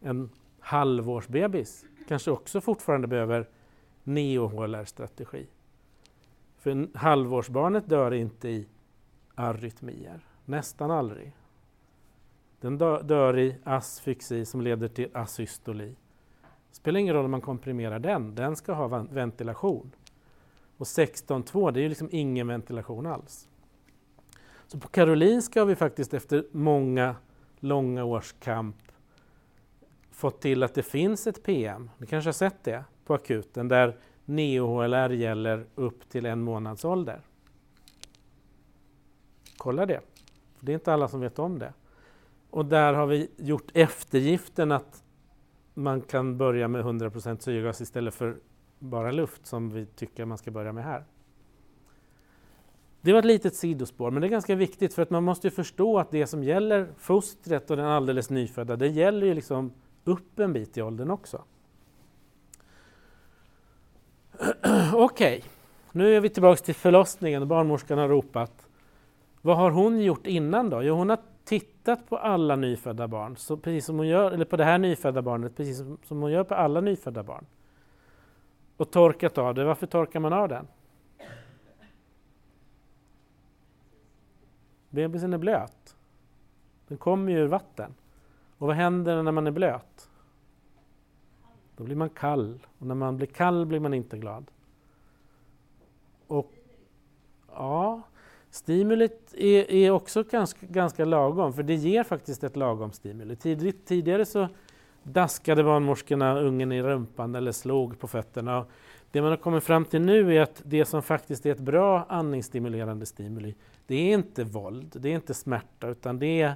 [0.01, 3.49] En halvårsbebis kanske också fortfarande behöver
[4.05, 5.47] neo-HLR-strategi.
[6.59, 8.69] För en halvårsbarnet dör inte i
[9.35, 11.33] arytmier, nästan aldrig.
[12.61, 15.97] Den dör i asfyxi som leder till asystoli.
[16.71, 19.91] Det spelar ingen roll om man komprimerar den, den ska ha ventilation.
[20.77, 23.49] Och 16.2, det är ju liksom ingen ventilation alls.
[24.67, 27.17] Så på Karolinska har vi faktiskt efter många
[27.61, 28.77] långa års kamp
[30.11, 33.97] fått till att det finns ett PM, ni kanske har sett det på akuten, där
[34.25, 37.21] neo-HLR gäller upp till en månads ålder.
[39.57, 40.01] Kolla det,
[40.59, 41.73] för det är inte alla som vet om det.
[42.51, 45.03] Och där har vi gjort eftergiften att
[45.75, 48.37] man kan börja med 100% syrgas istället för
[48.85, 51.05] bara luft som vi tycker man ska börja med här.
[53.01, 55.99] Det var ett litet sidospår, men det är ganska viktigt för att man måste förstå
[55.99, 59.73] att det som gäller fostret och den alldeles nyfödda, det gäller ju liksom
[60.05, 61.45] upp en bit i åldern också.
[64.93, 65.43] Okej, okay.
[65.93, 68.67] nu är vi tillbaka till förlossningen och barnmorskan har ropat.
[69.43, 70.83] Vad har hon gjort innan då?
[70.83, 74.57] Jo, hon har tittat på alla nyfödda barn, så precis som hon gör, eller på
[74.57, 77.47] det här nyfödda barnet, precis som hon gör på alla nyfödda barn.
[78.85, 79.65] Och torkat av det.
[79.65, 80.67] Varför torkar man av den?
[84.91, 85.97] Bebisen är blöt.
[86.89, 87.95] Den kommer ju ur vatten.
[88.59, 90.11] Och vad händer när man är blöt?
[91.77, 92.67] Då blir man kall.
[92.79, 94.51] Och när man blir kall blir man inte glad.
[96.27, 96.53] Och
[97.53, 98.03] ja,
[98.51, 103.37] stimulit är, är också ganska, ganska lagom, för det ger faktiskt ett lagom stimuli.
[103.37, 104.49] Tidigt, tidigare så
[105.05, 108.67] daskade barnmorskorna ungen i rumpan eller slog på fötterna.
[109.11, 112.07] Det man har kommit fram till nu är att det som faktiskt är ett bra
[112.09, 113.55] andningsstimulerande stimuli,
[113.87, 116.55] det är inte våld, det är inte smärta, utan det är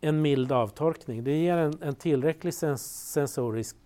[0.00, 1.24] en mild avtorkning.
[1.24, 3.76] Det ger en, en tillräcklig sens sensorisk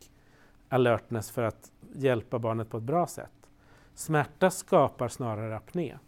[0.69, 3.51] alertness för att hjälpa barnet på ett bra sätt.
[3.95, 5.99] Smärta skapar snarare apné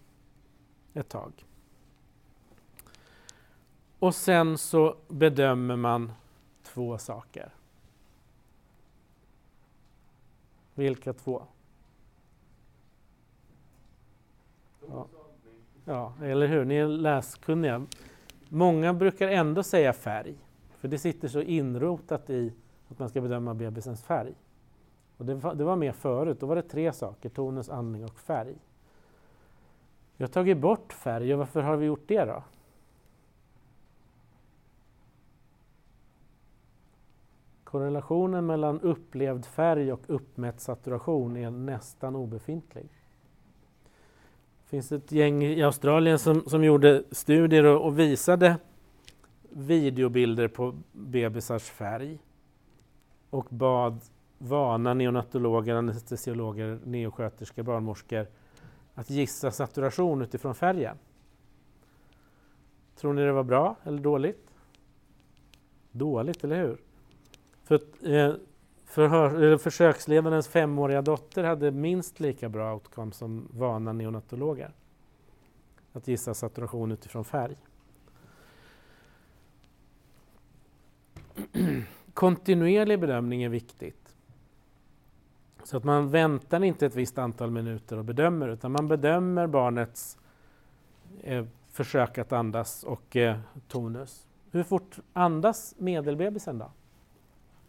[0.94, 1.44] ett tag.
[3.98, 6.12] Och sen så bedömer man
[6.62, 7.54] två saker.
[10.74, 11.42] Vilka två?
[14.88, 15.06] Ja.
[15.84, 16.64] ja, eller hur?
[16.64, 17.86] Ni är läskunniga.
[18.48, 20.34] Många brukar ändå säga färg,
[20.78, 22.52] för det sitter så inrotat i
[22.88, 24.34] att man ska bedöma bebisens färg.
[25.16, 28.20] Och det, var, det var mer förut, då var det tre saker, tonus, andning och
[28.20, 28.54] färg.
[30.16, 32.42] Vi har tagit bort färg och varför har vi gjort det då?
[37.70, 42.88] Korrelationen mellan upplevd färg och uppmätt saturation är nästan obefintlig.
[44.62, 48.56] Det finns ett gäng i Australien som, som gjorde studier och, och visade
[49.50, 52.18] videobilder på bebisars färg
[53.30, 54.00] och bad
[54.38, 58.26] vana neonatologer, anestesiologer, neosköterskor, barnmorskor
[58.94, 60.96] att gissa saturation utifrån färgen.
[62.96, 64.50] Tror ni det var bra eller dåligt?
[65.92, 66.89] Dåligt, eller hur?
[67.70, 67.80] För,
[68.14, 68.34] eh,
[68.84, 74.70] förhör, försöksledarens femåriga dotter hade minst lika bra outcome som vana neonatologer.
[75.92, 77.56] Att gissa saturation utifrån färg.
[82.14, 84.14] Kontinuerlig bedömning är viktigt.
[85.64, 90.18] Så att man väntar inte ett visst antal minuter och bedömer utan man bedömer barnets
[91.22, 94.26] eh, försök att andas och eh, tonus.
[94.50, 96.70] Hur fort andas medelbebisen då?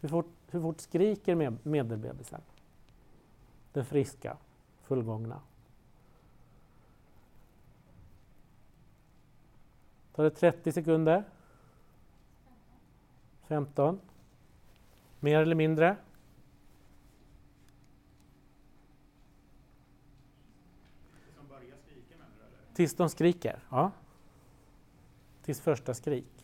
[0.02, 2.40] Hur fort, hur fort skriker med, medelbebisen?
[3.72, 4.36] Den friska,
[4.82, 5.40] fullgångna.
[10.14, 11.24] Tar det 30 sekunder?
[13.46, 14.00] 15?
[15.20, 15.96] Mer eller mindre?
[22.74, 23.90] Tills de skriker, ja.
[25.42, 26.41] Tills första skrik.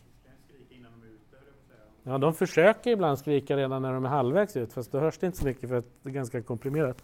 [2.03, 5.25] Ja, de försöker ibland skrika redan när de är halvvägs ut, fast då hörs det
[5.25, 7.03] inte så mycket för att det är ganska komprimerat.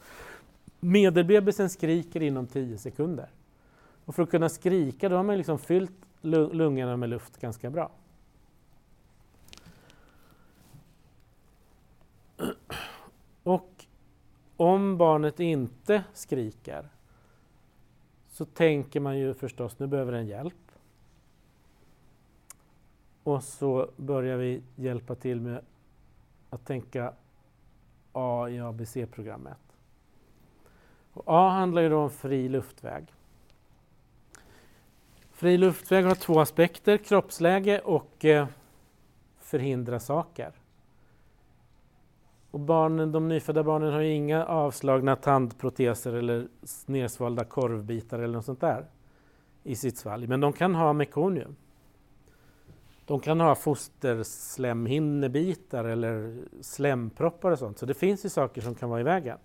[0.80, 3.30] Medelbebisen skriker inom 10 sekunder.
[4.06, 7.92] Och för att kunna skrika då har man liksom fyllt lungorna med luft ganska bra.
[13.44, 13.86] Och
[14.58, 16.90] om barnet inte skriker
[18.28, 20.65] så tänker man ju förstås, nu behöver den hjälp.
[23.26, 25.62] Och så börjar vi hjälpa till med
[26.50, 27.14] att tänka
[28.12, 29.58] A i ABC-programmet.
[31.14, 33.14] Och A handlar ju då om fri luftväg.
[35.32, 38.48] Fri luftväg har två aspekter, kroppsläge och eh,
[39.40, 40.52] förhindra saker.
[42.52, 46.48] Och barnen, de nyfödda barnen har ju inga avslagna tandproteser eller
[46.86, 48.86] nersvalda korvbitar eller något sånt där
[49.64, 50.28] i sitt svalg.
[50.28, 51.56] Men de kan ha mekonium.
[53.06, 57.78] De kan ha fosterslemhinnebitar eller slemproppar och sånt.
[57.78, 59.38] Så det finns ju saker som kan vara i vägen.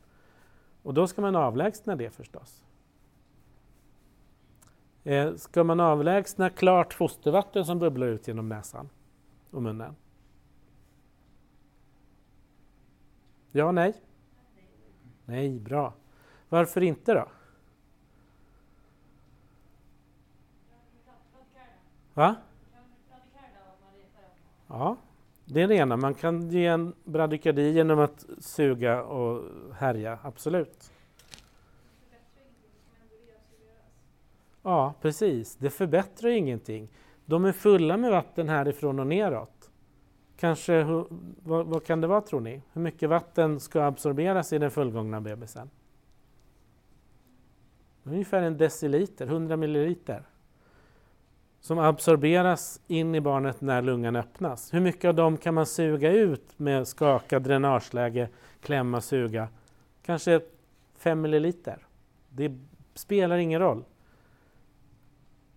[0.83, 2.64] Och då ska man avlägsna det förstås.
[5.05, 8.88] Eh, ska man avlägsna klart fostervatten som bubblar ut genom näsan
[9.51, 9.96] och munnen?
[13.53, 13.94] Ja, nej?
[15.25, 15.94] Nej, bra.
[16.49, 17.29] Varför inte då?
[22.14, 22.37] Va?
[24.70, 24.96] Ja,
[25.44, 25.96] det är det ena.
[25.96, 29.42] Man kan ge en bradykardi genom att suga och
[29.74, 30.92] härja, absolut.
[34.62, 35.56] Ja, precis.
[35.56, 36.88] Det förbättrar ingenting.
[37.24, 39.70] De är fulla med vatten härifrån och neråt.
[40.37, 40.85] Kanske,
[41.42, 42.62] vad, vad, kan det vara tror ni?
[42.72, 45.70] Hur mycket vatten ska absorberas i den fullgångna bebisen?
[48.04, 50.24] Ungefär en deciliter, 100 milliliter.
[51.61, 54.75] Som absorberas in i barnet när lungan öppnas.
[54.75, 58.29] Hur mycket av dem kan man suga ut med skaka, dränageläge,
[58.61, 59.49] klämma, suga?
[60.03, 60.40] Kanske
[60.96, 61.87] 5 milliliter.
[62.29, 62.59] Det
[62.94, 63.85] spelar ingen roll.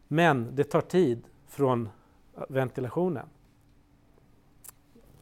[0.07, 1.89] Men det tar tid från
[2.49, 3.25] ventilationen.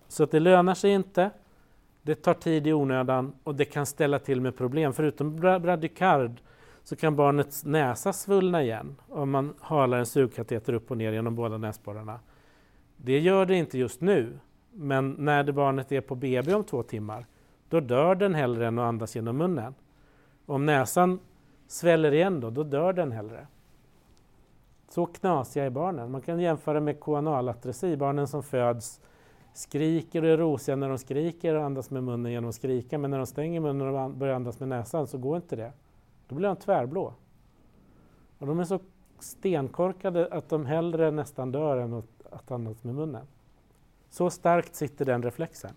[0.08, 1.30] Så att det lönar sig inte,
[2.02, 4.94] det tar tid i onödan och det kan ställa till med problem.
[4.94, 6.42] Förutom bradykard
[6.84, 11.36] så kan barnets näsa svullna igen om man halar en sugkateter upp och ner genom
[11.36, 12.20] båda näsborrarna.
[12.98, 14.40] Det gör det inte just nu,
[14.72, 17.26] men när det barnet är på BB om två timmar,
[17.70, 19.76] då dör den hellre än att andas genom munnen.
[20.46, 21.20] Om näsan
[21.68, 23.48] sväller igen då, då dör den hellre.
[24.90, 26.12] Så knasiga är barnen.
[26.12, 29.02] Man kan jämföra med koanalatresi, barnen som föds
[29.54, 33.12] skriker och är rosiga när de skriker och andas med munnen genom att skrika, men
[33.12, 35.72] när de stänger munnen och börjar andas med näsan så går inte det.
[36.32, 37.14] Då blir de tvärblå.
[38.38, 38.80] Och de är så
[39.20, 43.28] stenkorkade att de hellre nästan dör än att, att andas med munnen.
[44.10, 45.72] Så starkt sitter den reflexen.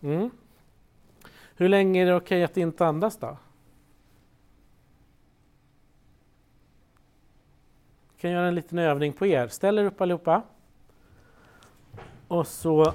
[0.00, 0.30] Mm.
[1.56, 3.36] Hur länge är det okej att inte andas då?
[8.06, 9.48] Jag kan göra en liten övning på er.
[9.48, 10.42] Ställ er upp allihopa.
[12.28, 12.94] Och så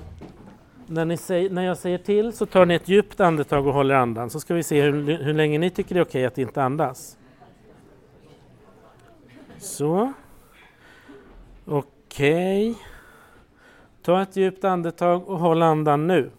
[0.87, 4.29] när, säger, när jag säger till så tar ni ett djupt andetag och håller andan
[4.29, 7.17] så ska vi se hur, hur länge ni tycker det är okej att inte andas.
[9.57, 10.13] Så.
[11.65, 12.71] Okej.
[12.71, 12.83] Okay.
[14.01, 16.31] Ta ett djupt andetag och håll andan nu.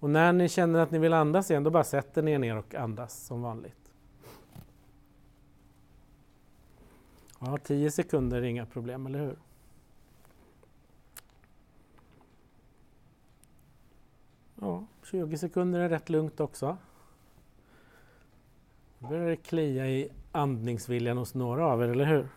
[0.00, 2.56] Och när ni känner att ni vill andas igen, då bara sätter ni er ner
[2.56, 3.92] och andas som vanligt.
[7.38, 9.36] Ja, 10 sekunder är inga problem, eller hur?
[14.64, 16.76] Ja, 20 sekunder är rätt lugnt också.
[18.98, 22.28] Nu börjar det klia i andningsviljan hos några av er, eller hur?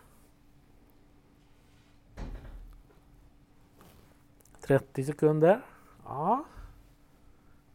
[4.60, 5.60] 30 sekunder.
[6.04, 6.44] Ja,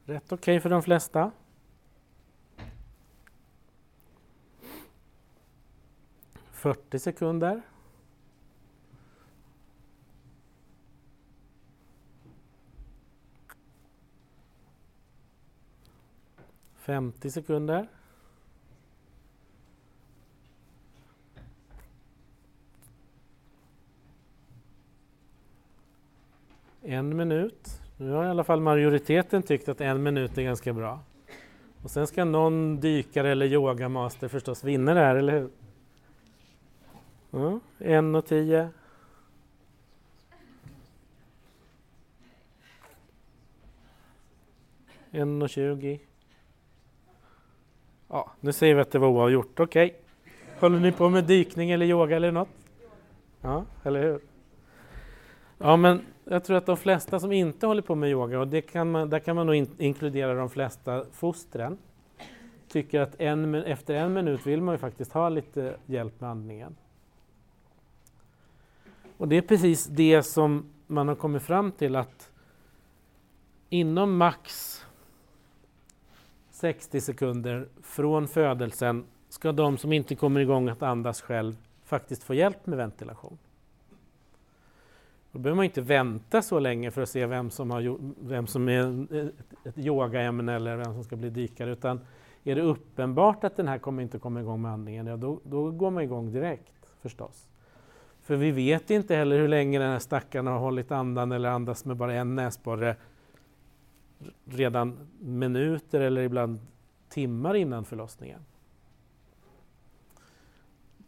[0.06, 1.32] rätt okej okay för de flesta.
[6.52, 7.62] 40 sekunder.
[16.84, 17.88] Femtio sekunder.
[26.82, 27.82] En minut.
[27.98, 31.00] Nu har i alla fall majoriteten tyckt att en minut är ganska bra.
[31.84, 35.50] Och sen ska någon dykare eller yogamaster förstås vinna det här, eller hur?
[37.32, 38.70] Ja, en och tio.
[45.12, 46.00] En och tjugo.
[48.14, 49.60] Ja, nu säger vi att det var oavgjort.
[49.60, 49.86] Okej.
[49.86, 50.00] Okay.
[50.60, 52.50] Håller ni på med dykning eller yoga eller något?
[53.42, 54.20] Ja, eller hur?
[55.58, 58.62] Ja, men jag tror att de flesta som inte håller på med yoga, och det
[58.62, 61.78] kan man, där kan man nog in, inkludera de flesta fostren,
[62.68, 66.76] tycker att en, efter en minut vill man ju faktiskt ha lite hjälp med andningen.
[69.18, 72.32] Och det är precis det som man har kommit fram till att
[73.70, 74.80] inom max
[76.54, 82.34] 60 sekunder från födelsen ska de som inte kommer igång att andas själv faktiskt få
[82.34, 83.38] hjälp med ventilation.
[85.32, 87.98] Då behöver man inte vänta så länge för att se vem som, har,
[88.28, 89.08] vem som är
[89.64, 92.00] ett yogaämne eller vem som ska bli dykare, utan
[92.44, 95.72] är det uppenbart att den här kommer inte komma igång med andningen, ja, då, då
[95.72, 97.50] går man igång direkt förstås.
[98.22, 101.86] För vi vet inte heller hur länge den här stackaren har hållit andan eller andas
[101.86, 102.96] med bara en näsborre
[104.46, 106.60] redan minuter eller ibland
[107.10, 108.40] timmar innan förlossningen.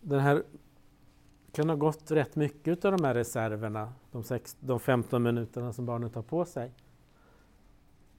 [0.01, 0.43] Den här
[1.51, 5.85] kan ha gått rätt mycket av de här reserverna, de, sex, de 15 minuterna som
[5.85, 6.71] barnet har på sig,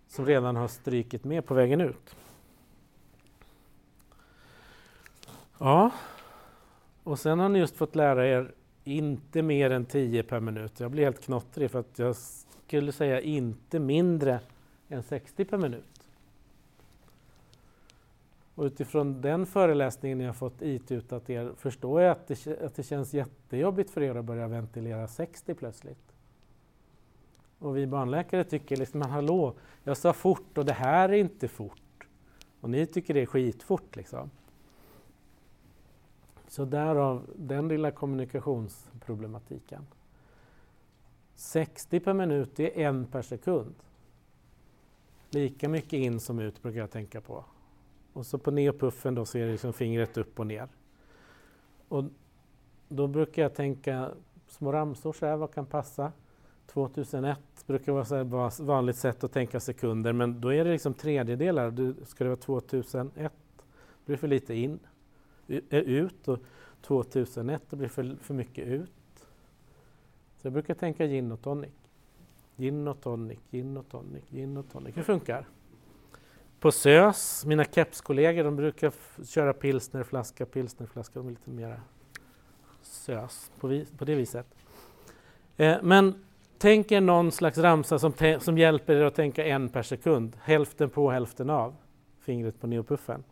[0.09, 2.17] som redan har strykit med på vägen ut.
[5.59, 5.91] Ja,
[7.03, 10.81] och sen har ni just fått lära er inte mer än 10 per minut.
[10.81, 14.41] Jag blir helt knottrig för att jag skulle säga inte mindre
[14.89, 16.09] än 60 per minut.
[18.55, 23.15] Och utifrån den föreläsningen jag fått itutat er förstår jag att det, att det känns
[23.15, 26.13] jättejobbigt för er att börja ventilera 60 plötsligt.
[27.59, 31.49] Och vi barnläkare tycker liksom, men hallå, jag sa fort och det här är inte
[31.49, 32.07] fort.
[32.61, 34.31] Och ni tycker det är skitfort liksom.
[36.49, 39.87] Så därav den lilla kommunikationsproblematiken.
[41.35, 43.75] 60 per minut är en per sekund.
[45.31, 47.45] Lika mycket in som ut brukar jag tänka på.
[48.13, 50.69] Och så på neopuffen då så är det liksom fingret upp och ner.
[51.89, 52.05] Och
[52.89, 54.11] då brukar jag tänka
[54.49, 56.13] små ramsor så här, vad kan passa?
[56.67, 61.71] 2001 brukar vara ett vanligt sätt att tänka sekunder, men då är det liksom tredjedelar.
[61.71, 63.63] Du, ska det vara 2001, då
[64.05, 64.79] blir det för lite in,
[65.49, 66.39] eh, ut och
[66.83, 68.91] 2001, då blir det för, för mycket ut.
[70.37, 71.86] Så jag brukar tänka gin och tonic.
[72.57, 74.97] Gin och tonic, gin och tonic, gin och tonic.
[74.97, 75.47] Hur funkar?
[76.61, 78.93] På SÖS, mina kepskollegor, de brukar
[79.25, 81.81] köra pilsnerflaska, pilsnerflaska, de är lite mera
[82.83, 84.47] SÖS på, på det viset.
[85.57, 86.25] Eh, men
[86.59, 90.91] tänk er någon slags ramsa som, som hjälper er att tänka en per sekund, hälften
[90.91, 91.75] på, hälften av,
[92.21, 93.25] fingret på neopuffen.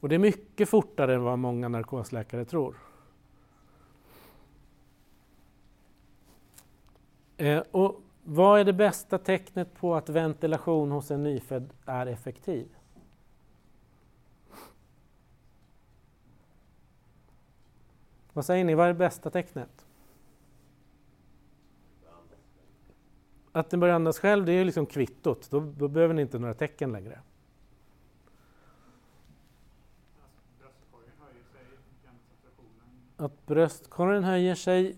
[0.00, 2.76] Och det är mycket fortare än vad många narkosläkare tror.
[7.36, 12.68] Eh, och vad är det bästa tecknet på att ventilation hos en nyfödd är effektiv?
[18.32, 19.86] Vad säger ni, vad är det bästa tecknet?
[23.52, 25.50] Att den börjar andas själv, det är liksom kvittot.
[25.50, 27.20] Då, då behöver ni inte några tecken längre.
[33.16, 34.96] Att bröstkorgen höjer sig,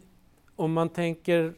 [0.56, 1.54] om man tänker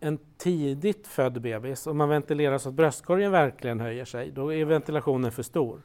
[0.00, 4.64] en tidigt född bebis, om man ventilerar så att bröstkorgen verkligen höjer sig, då är
[4.64, 5.82] ventilationen för stor.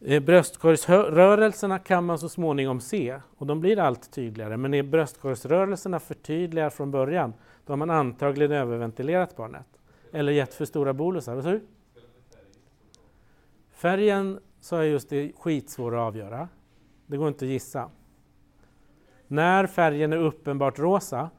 [0.00, 6.00] Eh, bröstkorgsrörelserna kan man så småningom se och de blir allt tydligare, men är bröstkorgsrörelserna
[6.00, 7.32] för tydliga från början,
[7.66, 9.66] då har man antagligen överventilerat barnet.
[10.12, 11.34] Eller gett för stora bolusar.
[11.34, 11.60] Vad sa du?
[13.72, 16.48] Färgen sa jag just, det är skitsvår att avgöra.
[17.06, 17.90] Det går inte att gissa.
[19.26, 21.30] När färgen är uppenbart rosa,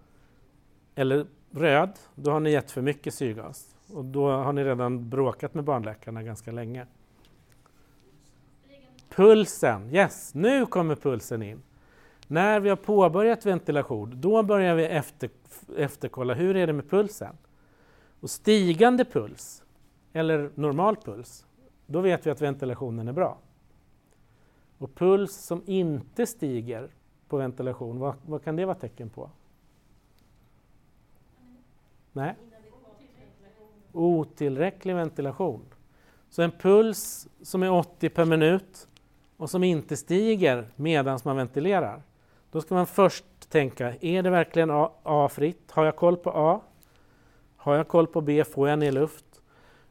[0.96, 3.76] eller röd, då har ni gett för mycket syrgas.
[3.94, 6.86] Och då har ni redan bråkat med barnläkarna ganska länge.
[9.10, 11.62] Pulsen, yes, nu kommer pulsen in.
[12.28, 15.30] När vi har påbörjat ventilation, då börjar vi efter,
[15.78, 17.38] efterkolla hur är det med pulsen.
[18.20, 19.64] Och stigande puls,
[20.14, 21.46] eller normal puls,
[21.86, 23.38] då vet vi att ventilationen är bra.
[24.78, 26.90] Och puls som inte stiger
[27.28, 29.30] på ventilation, vad, vad kan det vara tecken på?
[32.14, 32.36] Nej.
[33.92, 35.66] Otillräcklig ventilation.
[36.30, 38.88] Så en puls som är 80 per minut
[39.38, 42.02] och som inte stiger medan man ventilerar.
[42.52, 44.70] Då ska man först tänka, är det verkligen
[45.04, 45.72] A-fritt?
[45.72, 46.62] Har jag koll på A?
[47.56, 48.44] Har jag koll på B?
[48.44, 49.26] Får jag ner luft?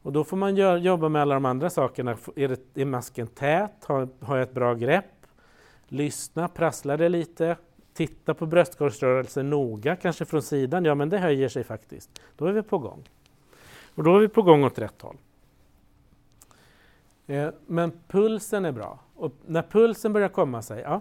[0.03, 2.17] Och då får man gör, jobba med alla de andra sakerna.
[2.37, 3.85] Är, det, är masken tät?
[3.85, 5.05] Har, har jag ett bra grepp?
[5.89, 7.57] Lyssna, prasslar det lite?
[7.99, 10.85] Titta på bröstkorgsrörelsen noga, kanske från sidan.
[10.85, 12.23] Ja, men det höjer sig faktiskt.
[12.37, 13.09] Då är vi på gång.
[13.95, 15.17] Och då är vi på gång åt rätt håll.
[17.27, 18.99] Eh, men pulsen är bra.
[19.15, 21.01] Och när pulsen börjar komma sig, ja.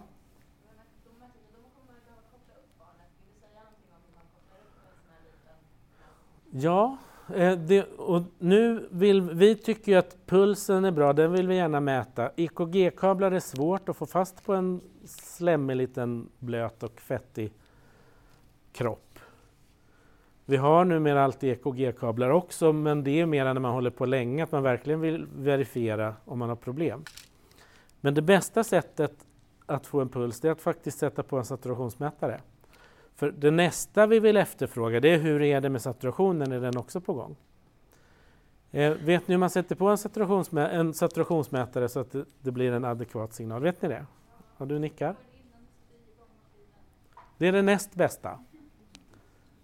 [6.52, 6.98] Ja,
[7.36, 11.80] Eh, det, och nu vill, vi tycker att pulsen är bra, den vill vi gärna
[11.80, 12.32] mäta.
[12.36, 17.54] EKG-kablar är svårt att få fast på en slemmig liten blöt och fettig
[18.72, 19.20] kropp.
[20.46, 24.44] Vi har numera alltid EKG-kablar också, men det är mer när man håller på länge,
[24.44, 27.04] att man verkligen vill verifiera om man har problem.
[28.02, 29.26] Men det bästa sättet
[29.66, 32.42] att få en puls är att faktiskt sätta på en saturationsmätare.
[33.18, 36.78] För det nästa vi vill efterfråga det är hur är det med saturationen, är den
[36.78, 37.36] också på gång?
[38.72, 42.52] Eh, vet ni hur man sätter på en, saturationsmä en saturationsmätare så att det, det,
[42.52, 43.62] blir en adekvat signal?
[43.62, 44.06] Vet ni det?
[44.58, 45.16] Ja, du nickar?
[47.38, 48.40] Det är det näst bästa.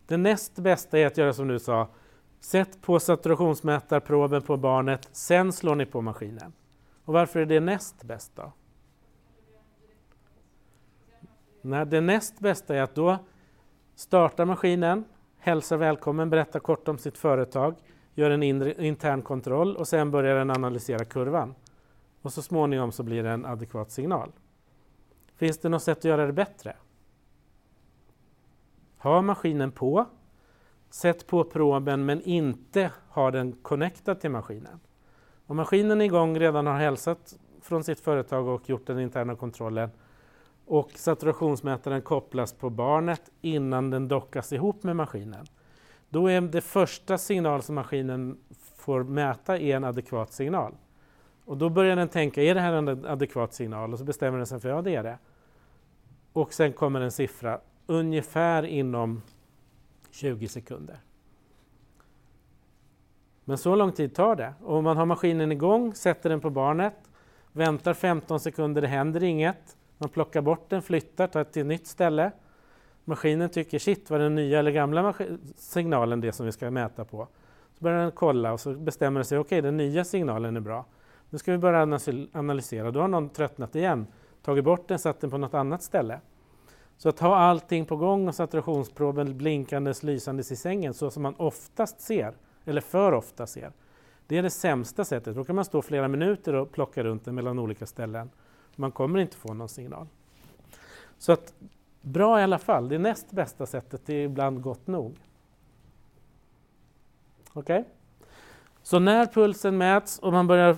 [0.08, 1.88] Det näst bästa är att göra som du sa.
[2.40, 6.54] Sätt på saturationsmätarproben på barnet, sen slår ni på maskinen.
[7.06, 8.52] Och varför är det näst bäst då?
[11.62, 13.20] Nej, det näst bästa är att då
[13.96, 15.06] startar maskinen,
[15.38, 17.76] hälsar välkommen, berättar kort om sitt företag,
[18.14, 21.56] gör en inre, intern kontroll och sen börjar den analysera kurvan.
[22.22, 24.32] Och så småningom så blir det en adekvat signal.
[25.36, 26.76] Finns det något sätt att göra det bättre?
[28.98, 30.06] Ha maskinen på,
[30.90, 34.80] sätt på proben men inte ha den connectad till maskinen.
[35.46, 39.90] Om maskinen är igång redan har hälsat från sitt företag och gjort den interna kontrollen
[40.66, 45.46] och saturationsmätaren kopplas på barnet innan den dockas ihop med maskinen.
[46.10, 48.38] Då är det första signal som maskinen
[48.76, 50.74] får mäta är en adekvat signal.
[51.46, 53.94] Och då börjar den tänka, är det här en adekvat signal?
[53.94, 55.18] Och så bestämmer den sig för, ja det är det.
[56.34, 59.22] Och sen kommer en siffra ungefär inom
[60.12, 60.98] 20 sekunder.
[63.46, 64.54] Men så lång tid tar det.
[64.64, 67.10] Och om man har maskinen igång, sätter den på barnet,
[67.52, 69.78] väntar 15 sekunder, det händer inget.
[69.98, 72.32] Man plockar bort den, flyttar, tar till ett nytt ställe.
[73.06, 75.14] Maskinen tycker shit, var den nya eller gamla
[75.56, 77.28] signalen det som vi ska mäta på?
[77.78, 80.62] Så börjar den kolla och så bestämmer den sig, okej okay, den nya signalen är
[80.62, 80.86] bra.
[81.30, 82.00] Nu ska vi börja
[82.34, 82.92] analysera.
[82.92, 84.08] Då har någon tröttnat igen,
[84.42, 86.20] tagit bort den, satt den på något annat ställe.
[86.98, 91.36] Så att ha allting på gång och saturationsproben blinkandes, lysandes i sängen så som man
[91.38, 92.34] oftast ser,
[92.66, 93.72] eller för ofta ser.
[94.28, 95.36] Det är det sämsta sättet.
[95.36, 98.30] Då kan man stå flera minuter och plocka runt den mellan olika ställen.
[98.76, 100.08] Man kommer inte få någon signal.
[101.18, 101.54] Så att
[102.02, 102.90] bra i alla fall.
[102.90, 105.16] Det näst bästa sättet är ibland gott nog.
[107.54, 107.80] Okej?
[107.80, 107.92] Okay?
[108.84, 110.78] Så när pulsen mäts och man börjar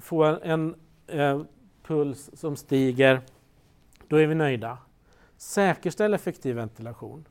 [0.00, 0.74] få en
[1.06, 1.42] eh,
[1.82, 3.20] puls som stiger,
[4.08, 4.78] då är vi nöjda.
[5.36, 7.24] Säkerställ effektiv ventilation.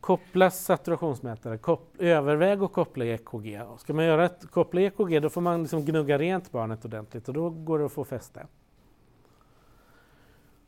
[0.00, 3.60] Koppla saturationsmätare, kopp, överväg att koppla EKG.
[3.78, 7.34] Ska man göra ett, koppla EKG då får man liksom gnugga rent barnet ordentligt och
[7.34, 8.46] då går det att få fäste.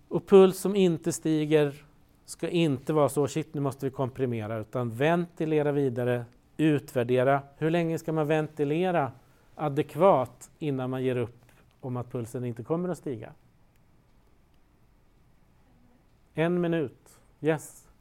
[0.09, 1.85] Och puls som inte stiger
[2.25, 6.25] ska inte vara så, shit nu måste vi komprimera, utan ventilera vidare,
[6.57, 7.43] utvärdera.
[7.57, 9.13] Hur länge ska man ventilera
[9.55, 11.43] adekvat innan man ger upp
[11.81, 13.33] om att pulsen inte kommer att stiga?
[16.35, 17.92] En minut, yes.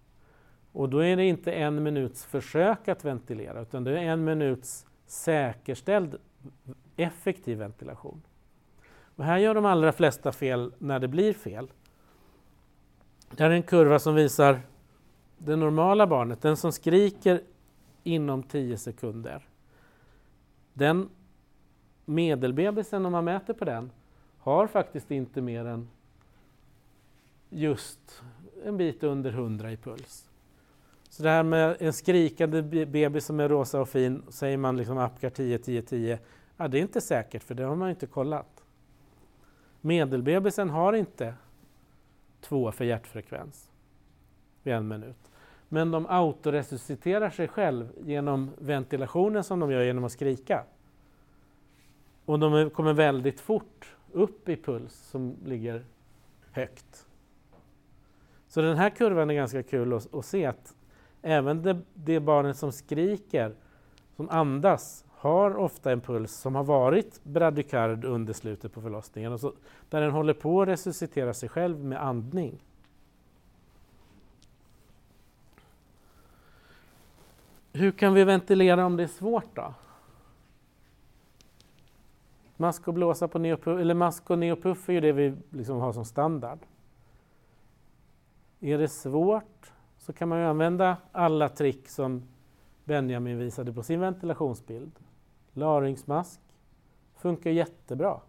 [0.72, 4.86] Och då är det inte en minuts försök att ventilera utan det är en minuts
[5.06, 6.16] säkerställd
[6.96, 8.22] effektiv ventilation.
[9.16, 11.68] Och här gör de allra flesta fel när det blir fel.
[13.32, 14.62] Det här är en kurva som visar
[15.38, 17.42] det normala barnet, den som skriker
[18.04, 19.48] inom 10 sekunder.
[20.74, 21.10] Den
[22.06, 23.92] medelbebisen, om man mäter på den,
[24.40, 25.90] har faktiskt inte mer än
[27.50, 28.24] just
[28.66, 30.31] en bit under 100 i puls.
[31.12, 34.98] Så det här med en skrikande bebis som är rosa och fin, säger man liksom
[34.98, 36.20] Apgar 10, 10, 10,
[36.58, 38.64] ja det är inte säkert för det har man inte kollat.
[39.82, 41.34] Medelbebisen har inte
[42.42, 43.70] två för hjärtfrekvens
[44.64, 45.32] vid en minut.
[45.70, 50.64] Men de autoresusciterar sig själv genom ventilationen som de gör genom att skrika.
[52.26, 55.86] Och de kommer väldigt fort upp i puls som ligger
[56.52, 57.08] högt.
[58.48, 60.76] Så den här kurvan är ganska kul att, att se att
[61.22, 63.56] även det, det barnet som skriker,
[64.16, 69.40] som andas, har ofta en puls som har varit bradykard under slutet på förlossningen, och
[69.40, 69.54] så,
[69.90, 72.64] där den håller på att resuscitera sig själv med andning.
[77.74, 79.74] Hur kan vi ventilera om det är svårt då?
[82.58, 85.94] Mask och blåsa på neopuff, eller mask och neopuff är ju det vi liksom har
[85.94, 86.60] som standard.
[88.60, 89.71] Är det svårt
[90.02, 92.24] så kan man ju använda alla trick som
[92.84, 94.92] Benjamin visade på sin ventilationsbild.
[95.54, 96.40] Laringsmask
[97.16, 98.20] funkar jättebra.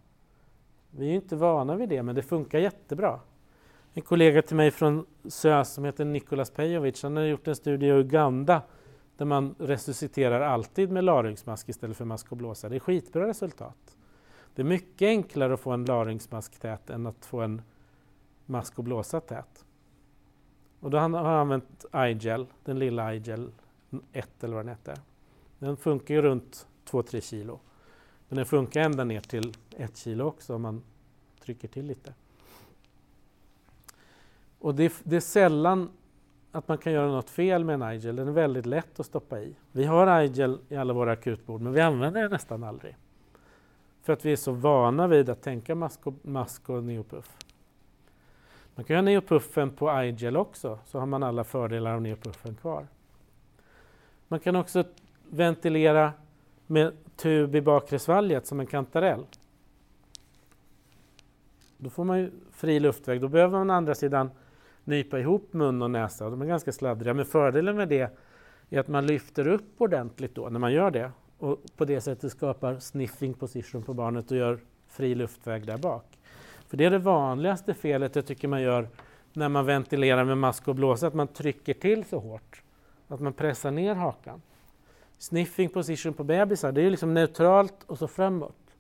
[0.90, 3.20] Vi är inte vana vid det, men det funkar jättebra.
[3.94, 7.86] En kollega till mig från SÖS som heter Nikolas Pejovic, han har gjort en studie
[7.86, 8.62] i Uganda
[9.16, 12.68] där man resusciterar alltid med laringsmask istället för mask och blåsa.
[12.68, 13.96] Det är skitbra resultat.
[14.54, 17.62] Det är mycket enklare att få en laringsmask tät än att få en
[18.46, 19.64] mask och blåsa tät.
[20.82, 23.50] Och då har han använt iGel, den lilla iGel
[24.12, 25.00] 1 eller vad den hette.
[25.58, 27.60] Den funkar ju runt 2-3 kilo.
[28.28, 30.82] Men den funkar ända ner till 1 kilo också om man
[31.44, 32.14] trycker till lite.
[34.58, 35.90] Och det, det är sällan
[36.52, 38.16] att man kan göra något fel med en iGel.
[38.16, 39.56] Den är väldigt lätt att stoppa i.
[39.72, 42.96] Vi har iGel i alla våra akutbord men vi använder den nästan aldrig.
[44.02, 47.36] För att vi är så vana vid att tänka mask och, mask och neopuff.
[48.74, 52.86] Man kan göra neopuffen på iGel också så har man alla fördelar av neopuffen kvar.
[54.28, 54.84] Man kan också
[55.30, 56.12] ventilera
[56.66, 59.26] med tub i bakre svalget som en kantarell.
[61.78, 63.20] Då får man ju fri luftväg.
[63.20, 64.30] Då behöver man å andra sidan
[64.84, 66.30] nypa ihop mun och näsa.
[66.30, 67.14] De är ganska sladdriga.
[67.14, 68.10] Men fördelen med det
[68.70, 72.32] är att man lyfter upp ordentligt då när man gör det och på det sättet
[72.32, 76.18] skapar sniffing position på barnet och gör fri luftväg där bak.
[76.72, 78.88] För det är det vanligaste felet jag tycker man gör
[79.32, 82.62] när man ventilerar med mask och blåsa, att man trycker till så hårt.
[83.08, 84.42] Att man pressar ner hakan.
[85.18, 88.76] Sniffing position på bebisar, det är liksom neutralt och så framåt.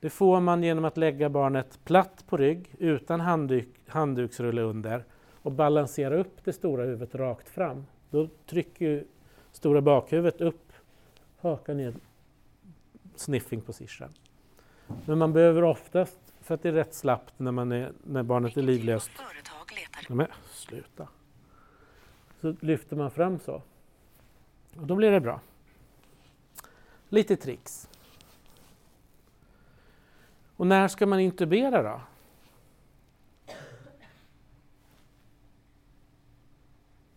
[0.00, 5.04] Det får man genom att lägga barnet platt på rygg utan handduk, handduksrulle under
[5.42, 7.86] och balansera upp det stora huvudet rakt fram.
[8.10, 9.04] Då trycker ju
[9.52, 10.72] stora bakhuvudet upp
[11.40, 12.00] hakan i en
[13.16, 14.08] sniffing position.
[15.06, 18.56] Men man behöver oftast, för att det är rätt slappt när, man är, när barnet
[18.56, 19.10] är livlöst.
[20.08, 21.08] Men sluta.
[22.40, 23.62] Så lyfter man fram så.
[24.76, 25.40] Och då blir det bra.
[27.08, 27.88] Lite tricks.
[30.56, 32.00] Och när ska man intubera då?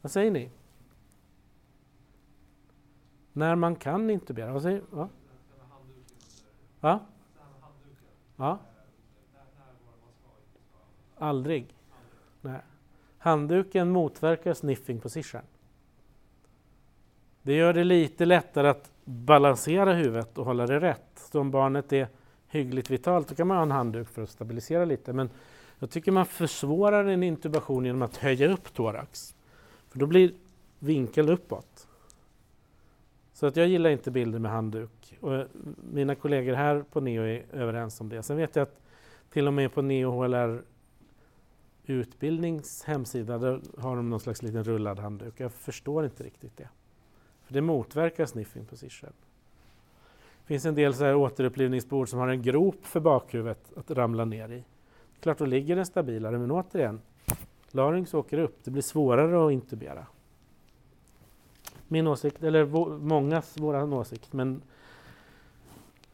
[0.01, 0.51] Vad säger ni?
[3.33, 4.53] När man kan intubera?
[4.53, 5.09] Vad säger ja?
[6.81, 7.05] Ja?
[8.35, 8.59] ja?
[11.17, 11.75] Aldrig?
[12.41, 12.61] Nej.
[13.17, 15.41] Handduken motverkar sniffing position.
[17.41, 21.29] Det gör det lite lättare att balansera huvudet och hålla det rätt.
[21.31, 22.07] Så om barnet är
[22.47, 25.13] hyggligt vitalt, då kan man ha en handduk för att stabilisera lite.
[25.13, 25.29] Men
[25.79, 29.35] jag tycker man försvårar en intubation genom att höja upp thorax.
[29.89, 30.31] För då blir
[30.79, 31.87] vinkeln uppåt.
[33.33, 35.17] Så att jag gillar inte bilder med handduk.
[35.19, 35.45] Och eh,
[35.91, 38.23] mina kollegor här på NEO är överens om det.
[38.23, 38.79] Sen vet jag att
[39.33, 40.61] till och med på NEO HLR
[41.89, 45.33] utbildnings hemsida där har de någon slags liten rullad handduk.
[45.37, 46.69] Jag förstår inte riktigt det.
[47.45, 49.13] För det motverkar sniffing position.
[50.41, 54.25] Det finns en del så här återupplivningsbord som har en grop för bakhuvudet att ramla
[54.25, 54.63] ner i.
[55.19, 57.01] Klart, då ligger den stabilare, men återigen,
[57.71, 58.63] larynx åker upp.
[58.63, 60.07] Det blir svårare att intubera.
[61.87, 62.65] Min åsikt, eller
[62.97, 64.61] mångas våran åsikt, men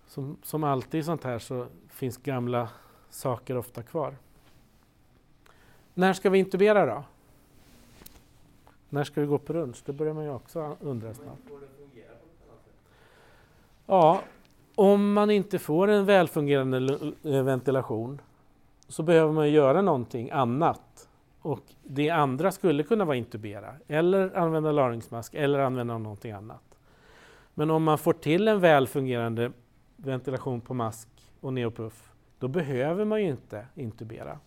[0.08, 2.70] som, som alltid i sånt här så finns gamla
[3.10, 4.16] saker ofta kvar.
[5.94, 7.04] När ska vi intubera då?
[8.90, 9.84] När ska vi gå på lunch?
[9.86, 11.38] Det börjar man ju också undra snart.
[13.86, 14.22] Ja,
[14.76, 18.22] om man inte får en välfungerande ventilation
[18.88, 21.10] så behöver man göra någonting annat.
[21.42, 26.78] Och det andra skulle kunna vara intubera eller använda larynxmask eller använda någonting annat.
[27.54, 29.52] Men om man får till en välfungerande
[29.96, 31.08] ventilation på mask
[31.40, 34.40] och neopuff, då behöver man ju inte intubera.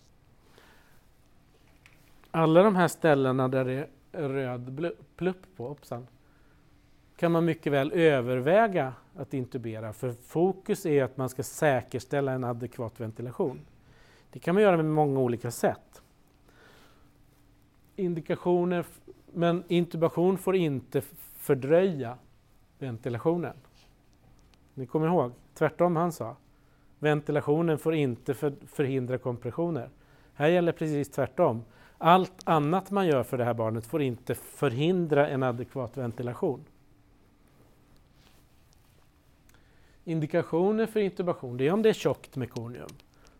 [2.37, 6.07] Alla de här ställena där det är röd plupp på, hoppsan,
[7.15, 12.43] kan man mycket väl överväga att intubera för fokus är att man ska säkerställa en
[12.43, 13.59] adekvat ventilation.
[14.31, 16.01] Det kan man göra med många olika sätt.
[17.95, 18.85] Indikationer,
[19.33, 21.01] men intubation får inte
[21.37, 22.17] fördröja
[22.79, 23.55] ventilationen.
[24.73, 26.35] Ni kommer ihåg, tvärtom han sa.
[26.99, 28.33] Ventilationen får inte
[28.67, 29.89] förhindra kompressioner.
[30.33, 31.63] Här gäller precis tvärtom.
[31.97, 36.65] Allt annat man gör för det här barnet får inte förhindra en adekvat ventilation.
[40.03, 42.89] Indikationer för intubation, det är om det är tjockt mekonium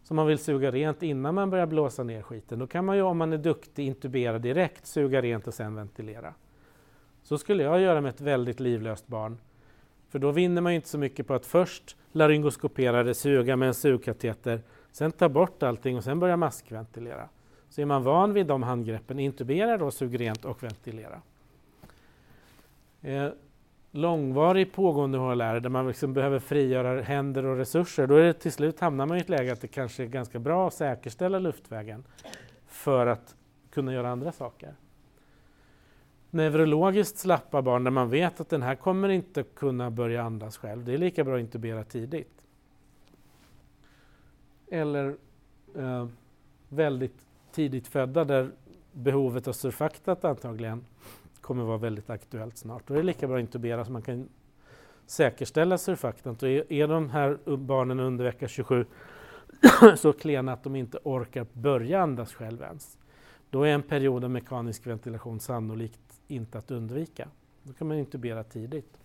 [0.08, 2.60] som man vill suga rent innan man börjar blåsa ner skiten.
[2.60, 6.34] Då kan man ju om man är duktig intubera direkt, suga rent och sen ventilera.
[7.24, 9.38] Så skulle jag göra med ett väldigt livlöst barn.
[10.10, 13.68] För då vinner man ju inte så mycket på att först laryngoskopera det, suga med
[13.68, 17.30] en sugkateter, sen ta bort allting och sen börja maskventilera.
[17.70, 21.22] Så är man van vid de handgreppen, intubera då, sug rent och ventilera.
[23.02, 23.30] Eh,
[23.92, 28.52] långvarig pågående HLR där man liksom behöver frigöra händer och resurser, då är det till
[28.52, 32.04] slut hamnar man i ett läge att det kanske är ganska bra att säkerställa luftvägen
[32.68, 33.36] för att
[33.70, 34.74] kunna göra andra saker.
[36.30, 40.86] Neurologiskt slappa barn där man vet att den här kommer inte kunna börja andas själv,
[40.86, 42.46] det är lika bra att intubera tidigt.
[44.72, 45.16] Eller
[45.78, 46.08] eh,
[46.70, 47.27] väldigt
[47.58, 48.52] tidigt födda där
[48.92, 50.86] behovet av surfaktat antagligen
[51.42, 52.88] kommer vara väldigt aktuellt snart.
[52.88, 54.30] Då är det lika bra att intubera så man kan
[55.06, 56.44] säkerställa surfaktant.
[56.44, 58.86] Och är, är de här barnen under vecka 27
[59.98, 62.98] så klena att de inte orkar börja andas själv ens,
[63.50, 67.28] då är en period av mekanisk ventilation sannolikt inte att undvika.
[67.64, 69.00] Då kan man intubera tidigt.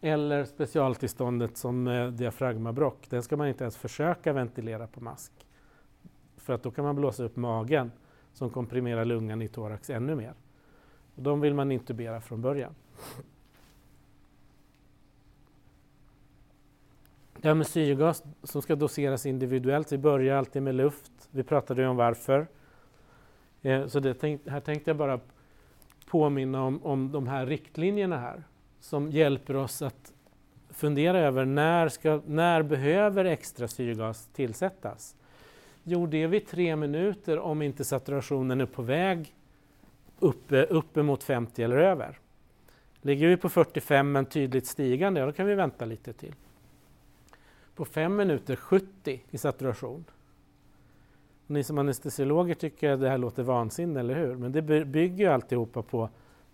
[0.00, 5.32] Eller specialtillståndet som eh, diafragmabrock, den ska man inte ens försöka ventilera på mask.
[6.48, 7.92] För att då kan man blåsa upp magen
[8.32, 10.34] som komprimerar lungan i thorax ännu mer.
[11.14, 12.74] Och de vill man intubera från början.
[17.36, 19.92] Det här med syrgas som ska doseras individuellt.
[19.92, 21.28] Vi börjar alltid med luft.
[21.30, 22.46] Vi pratade ju om varför.
[23.62, 25.20] Eh, så det här tänkte jag bara
[26.06, 28.42] påminna om, om de här riktlinjerna här
[28.80, 30.12] som hjälper oss att
[30.68, 35.14] fundera över när, ska, när behöver extra syrgas tillsättas?
[35.90, 39.34] Jo, det är vid tre minuter om inte saturationen är på väg
[40.18, 42.18] uppe, uppe mot 50 eller över.
[43.00, 46.34] Ligger vi på 45 men tydligt stigande, ja, då kan vi vänta lite till.
[47.74, 50.04] På fem minuter 70 i saturation.
[51.46, 54.36] Ni som anestesiologer tycker att det här låter vansinne, eller hur?
[54.36, 56.08] Men det bygger ju alltihopa på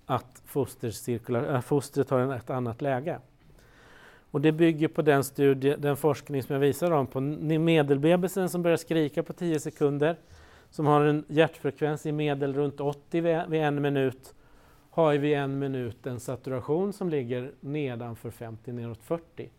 [0.07, 3.21] att äh, fostret har ett annat läge.
[4.35, 8.63] Och det bygger på den, studie, den forskning som jag visade om på medelbebisen som
[8.63, 10.17] börjar skrika på 10 sekunder,
[10.71, 14.35] som har en hjärtfrekvens i medel runt 80 vid, vid en minut,
[14.91, 19.51] har vid en minut en saturation som ligger nedanför 50, neråt 40.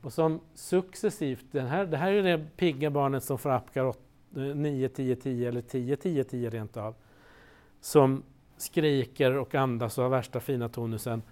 [0.00, 3.94] Och som successivt, den här, det här är det pigga barnet som får Apgar
[4.54, 6.94] 9, 10, 10 eller 10, 10, 10 rent av,
[7.80, 8.22] som
[8.56, 11.22] skriker och andas och har värsta fina tonusen,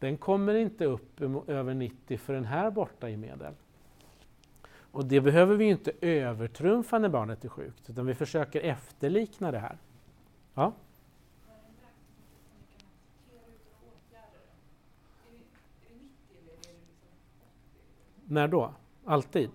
[0.00, 3.54] den kommer inte upp över 90 förrän här borta i medel.
[4.92, 9.58] Och det behöver vi inte övertrumfa när barnet är sjukt, utan vi försöker efterlikna det
[9.58, 9.78] här.
[10.54, 10.72] Ja?
[18.24, 18.74] När då?
[19.04, 19.50] Alltid?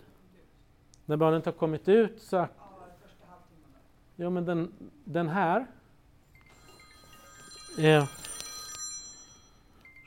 [1.06, 2.48] När barnet har kommit ut så...
[4.16, 4.72] Ja, men den,
[5.04, 5.66] den här
[7.78, 8.08] Eh,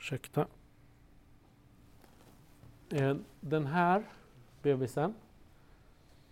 [0.09, 0.47] ursäkta.
[2.89, 4.03] Eh, den här
[4.61, 5.13] bebisen,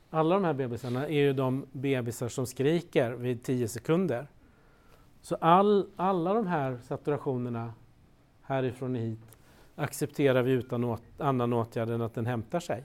[0.09, 4.27] alla de här bebisarna är ju de bebisar som skriker vid 10 sekunder.
[5.21, 7.73] Så all, alla de här saturationerna
[8.41, 9.37] härifrån och hit
[9.75, 12.83] accepterar vi utan åt, annan åtgärd än att den hämtar sig.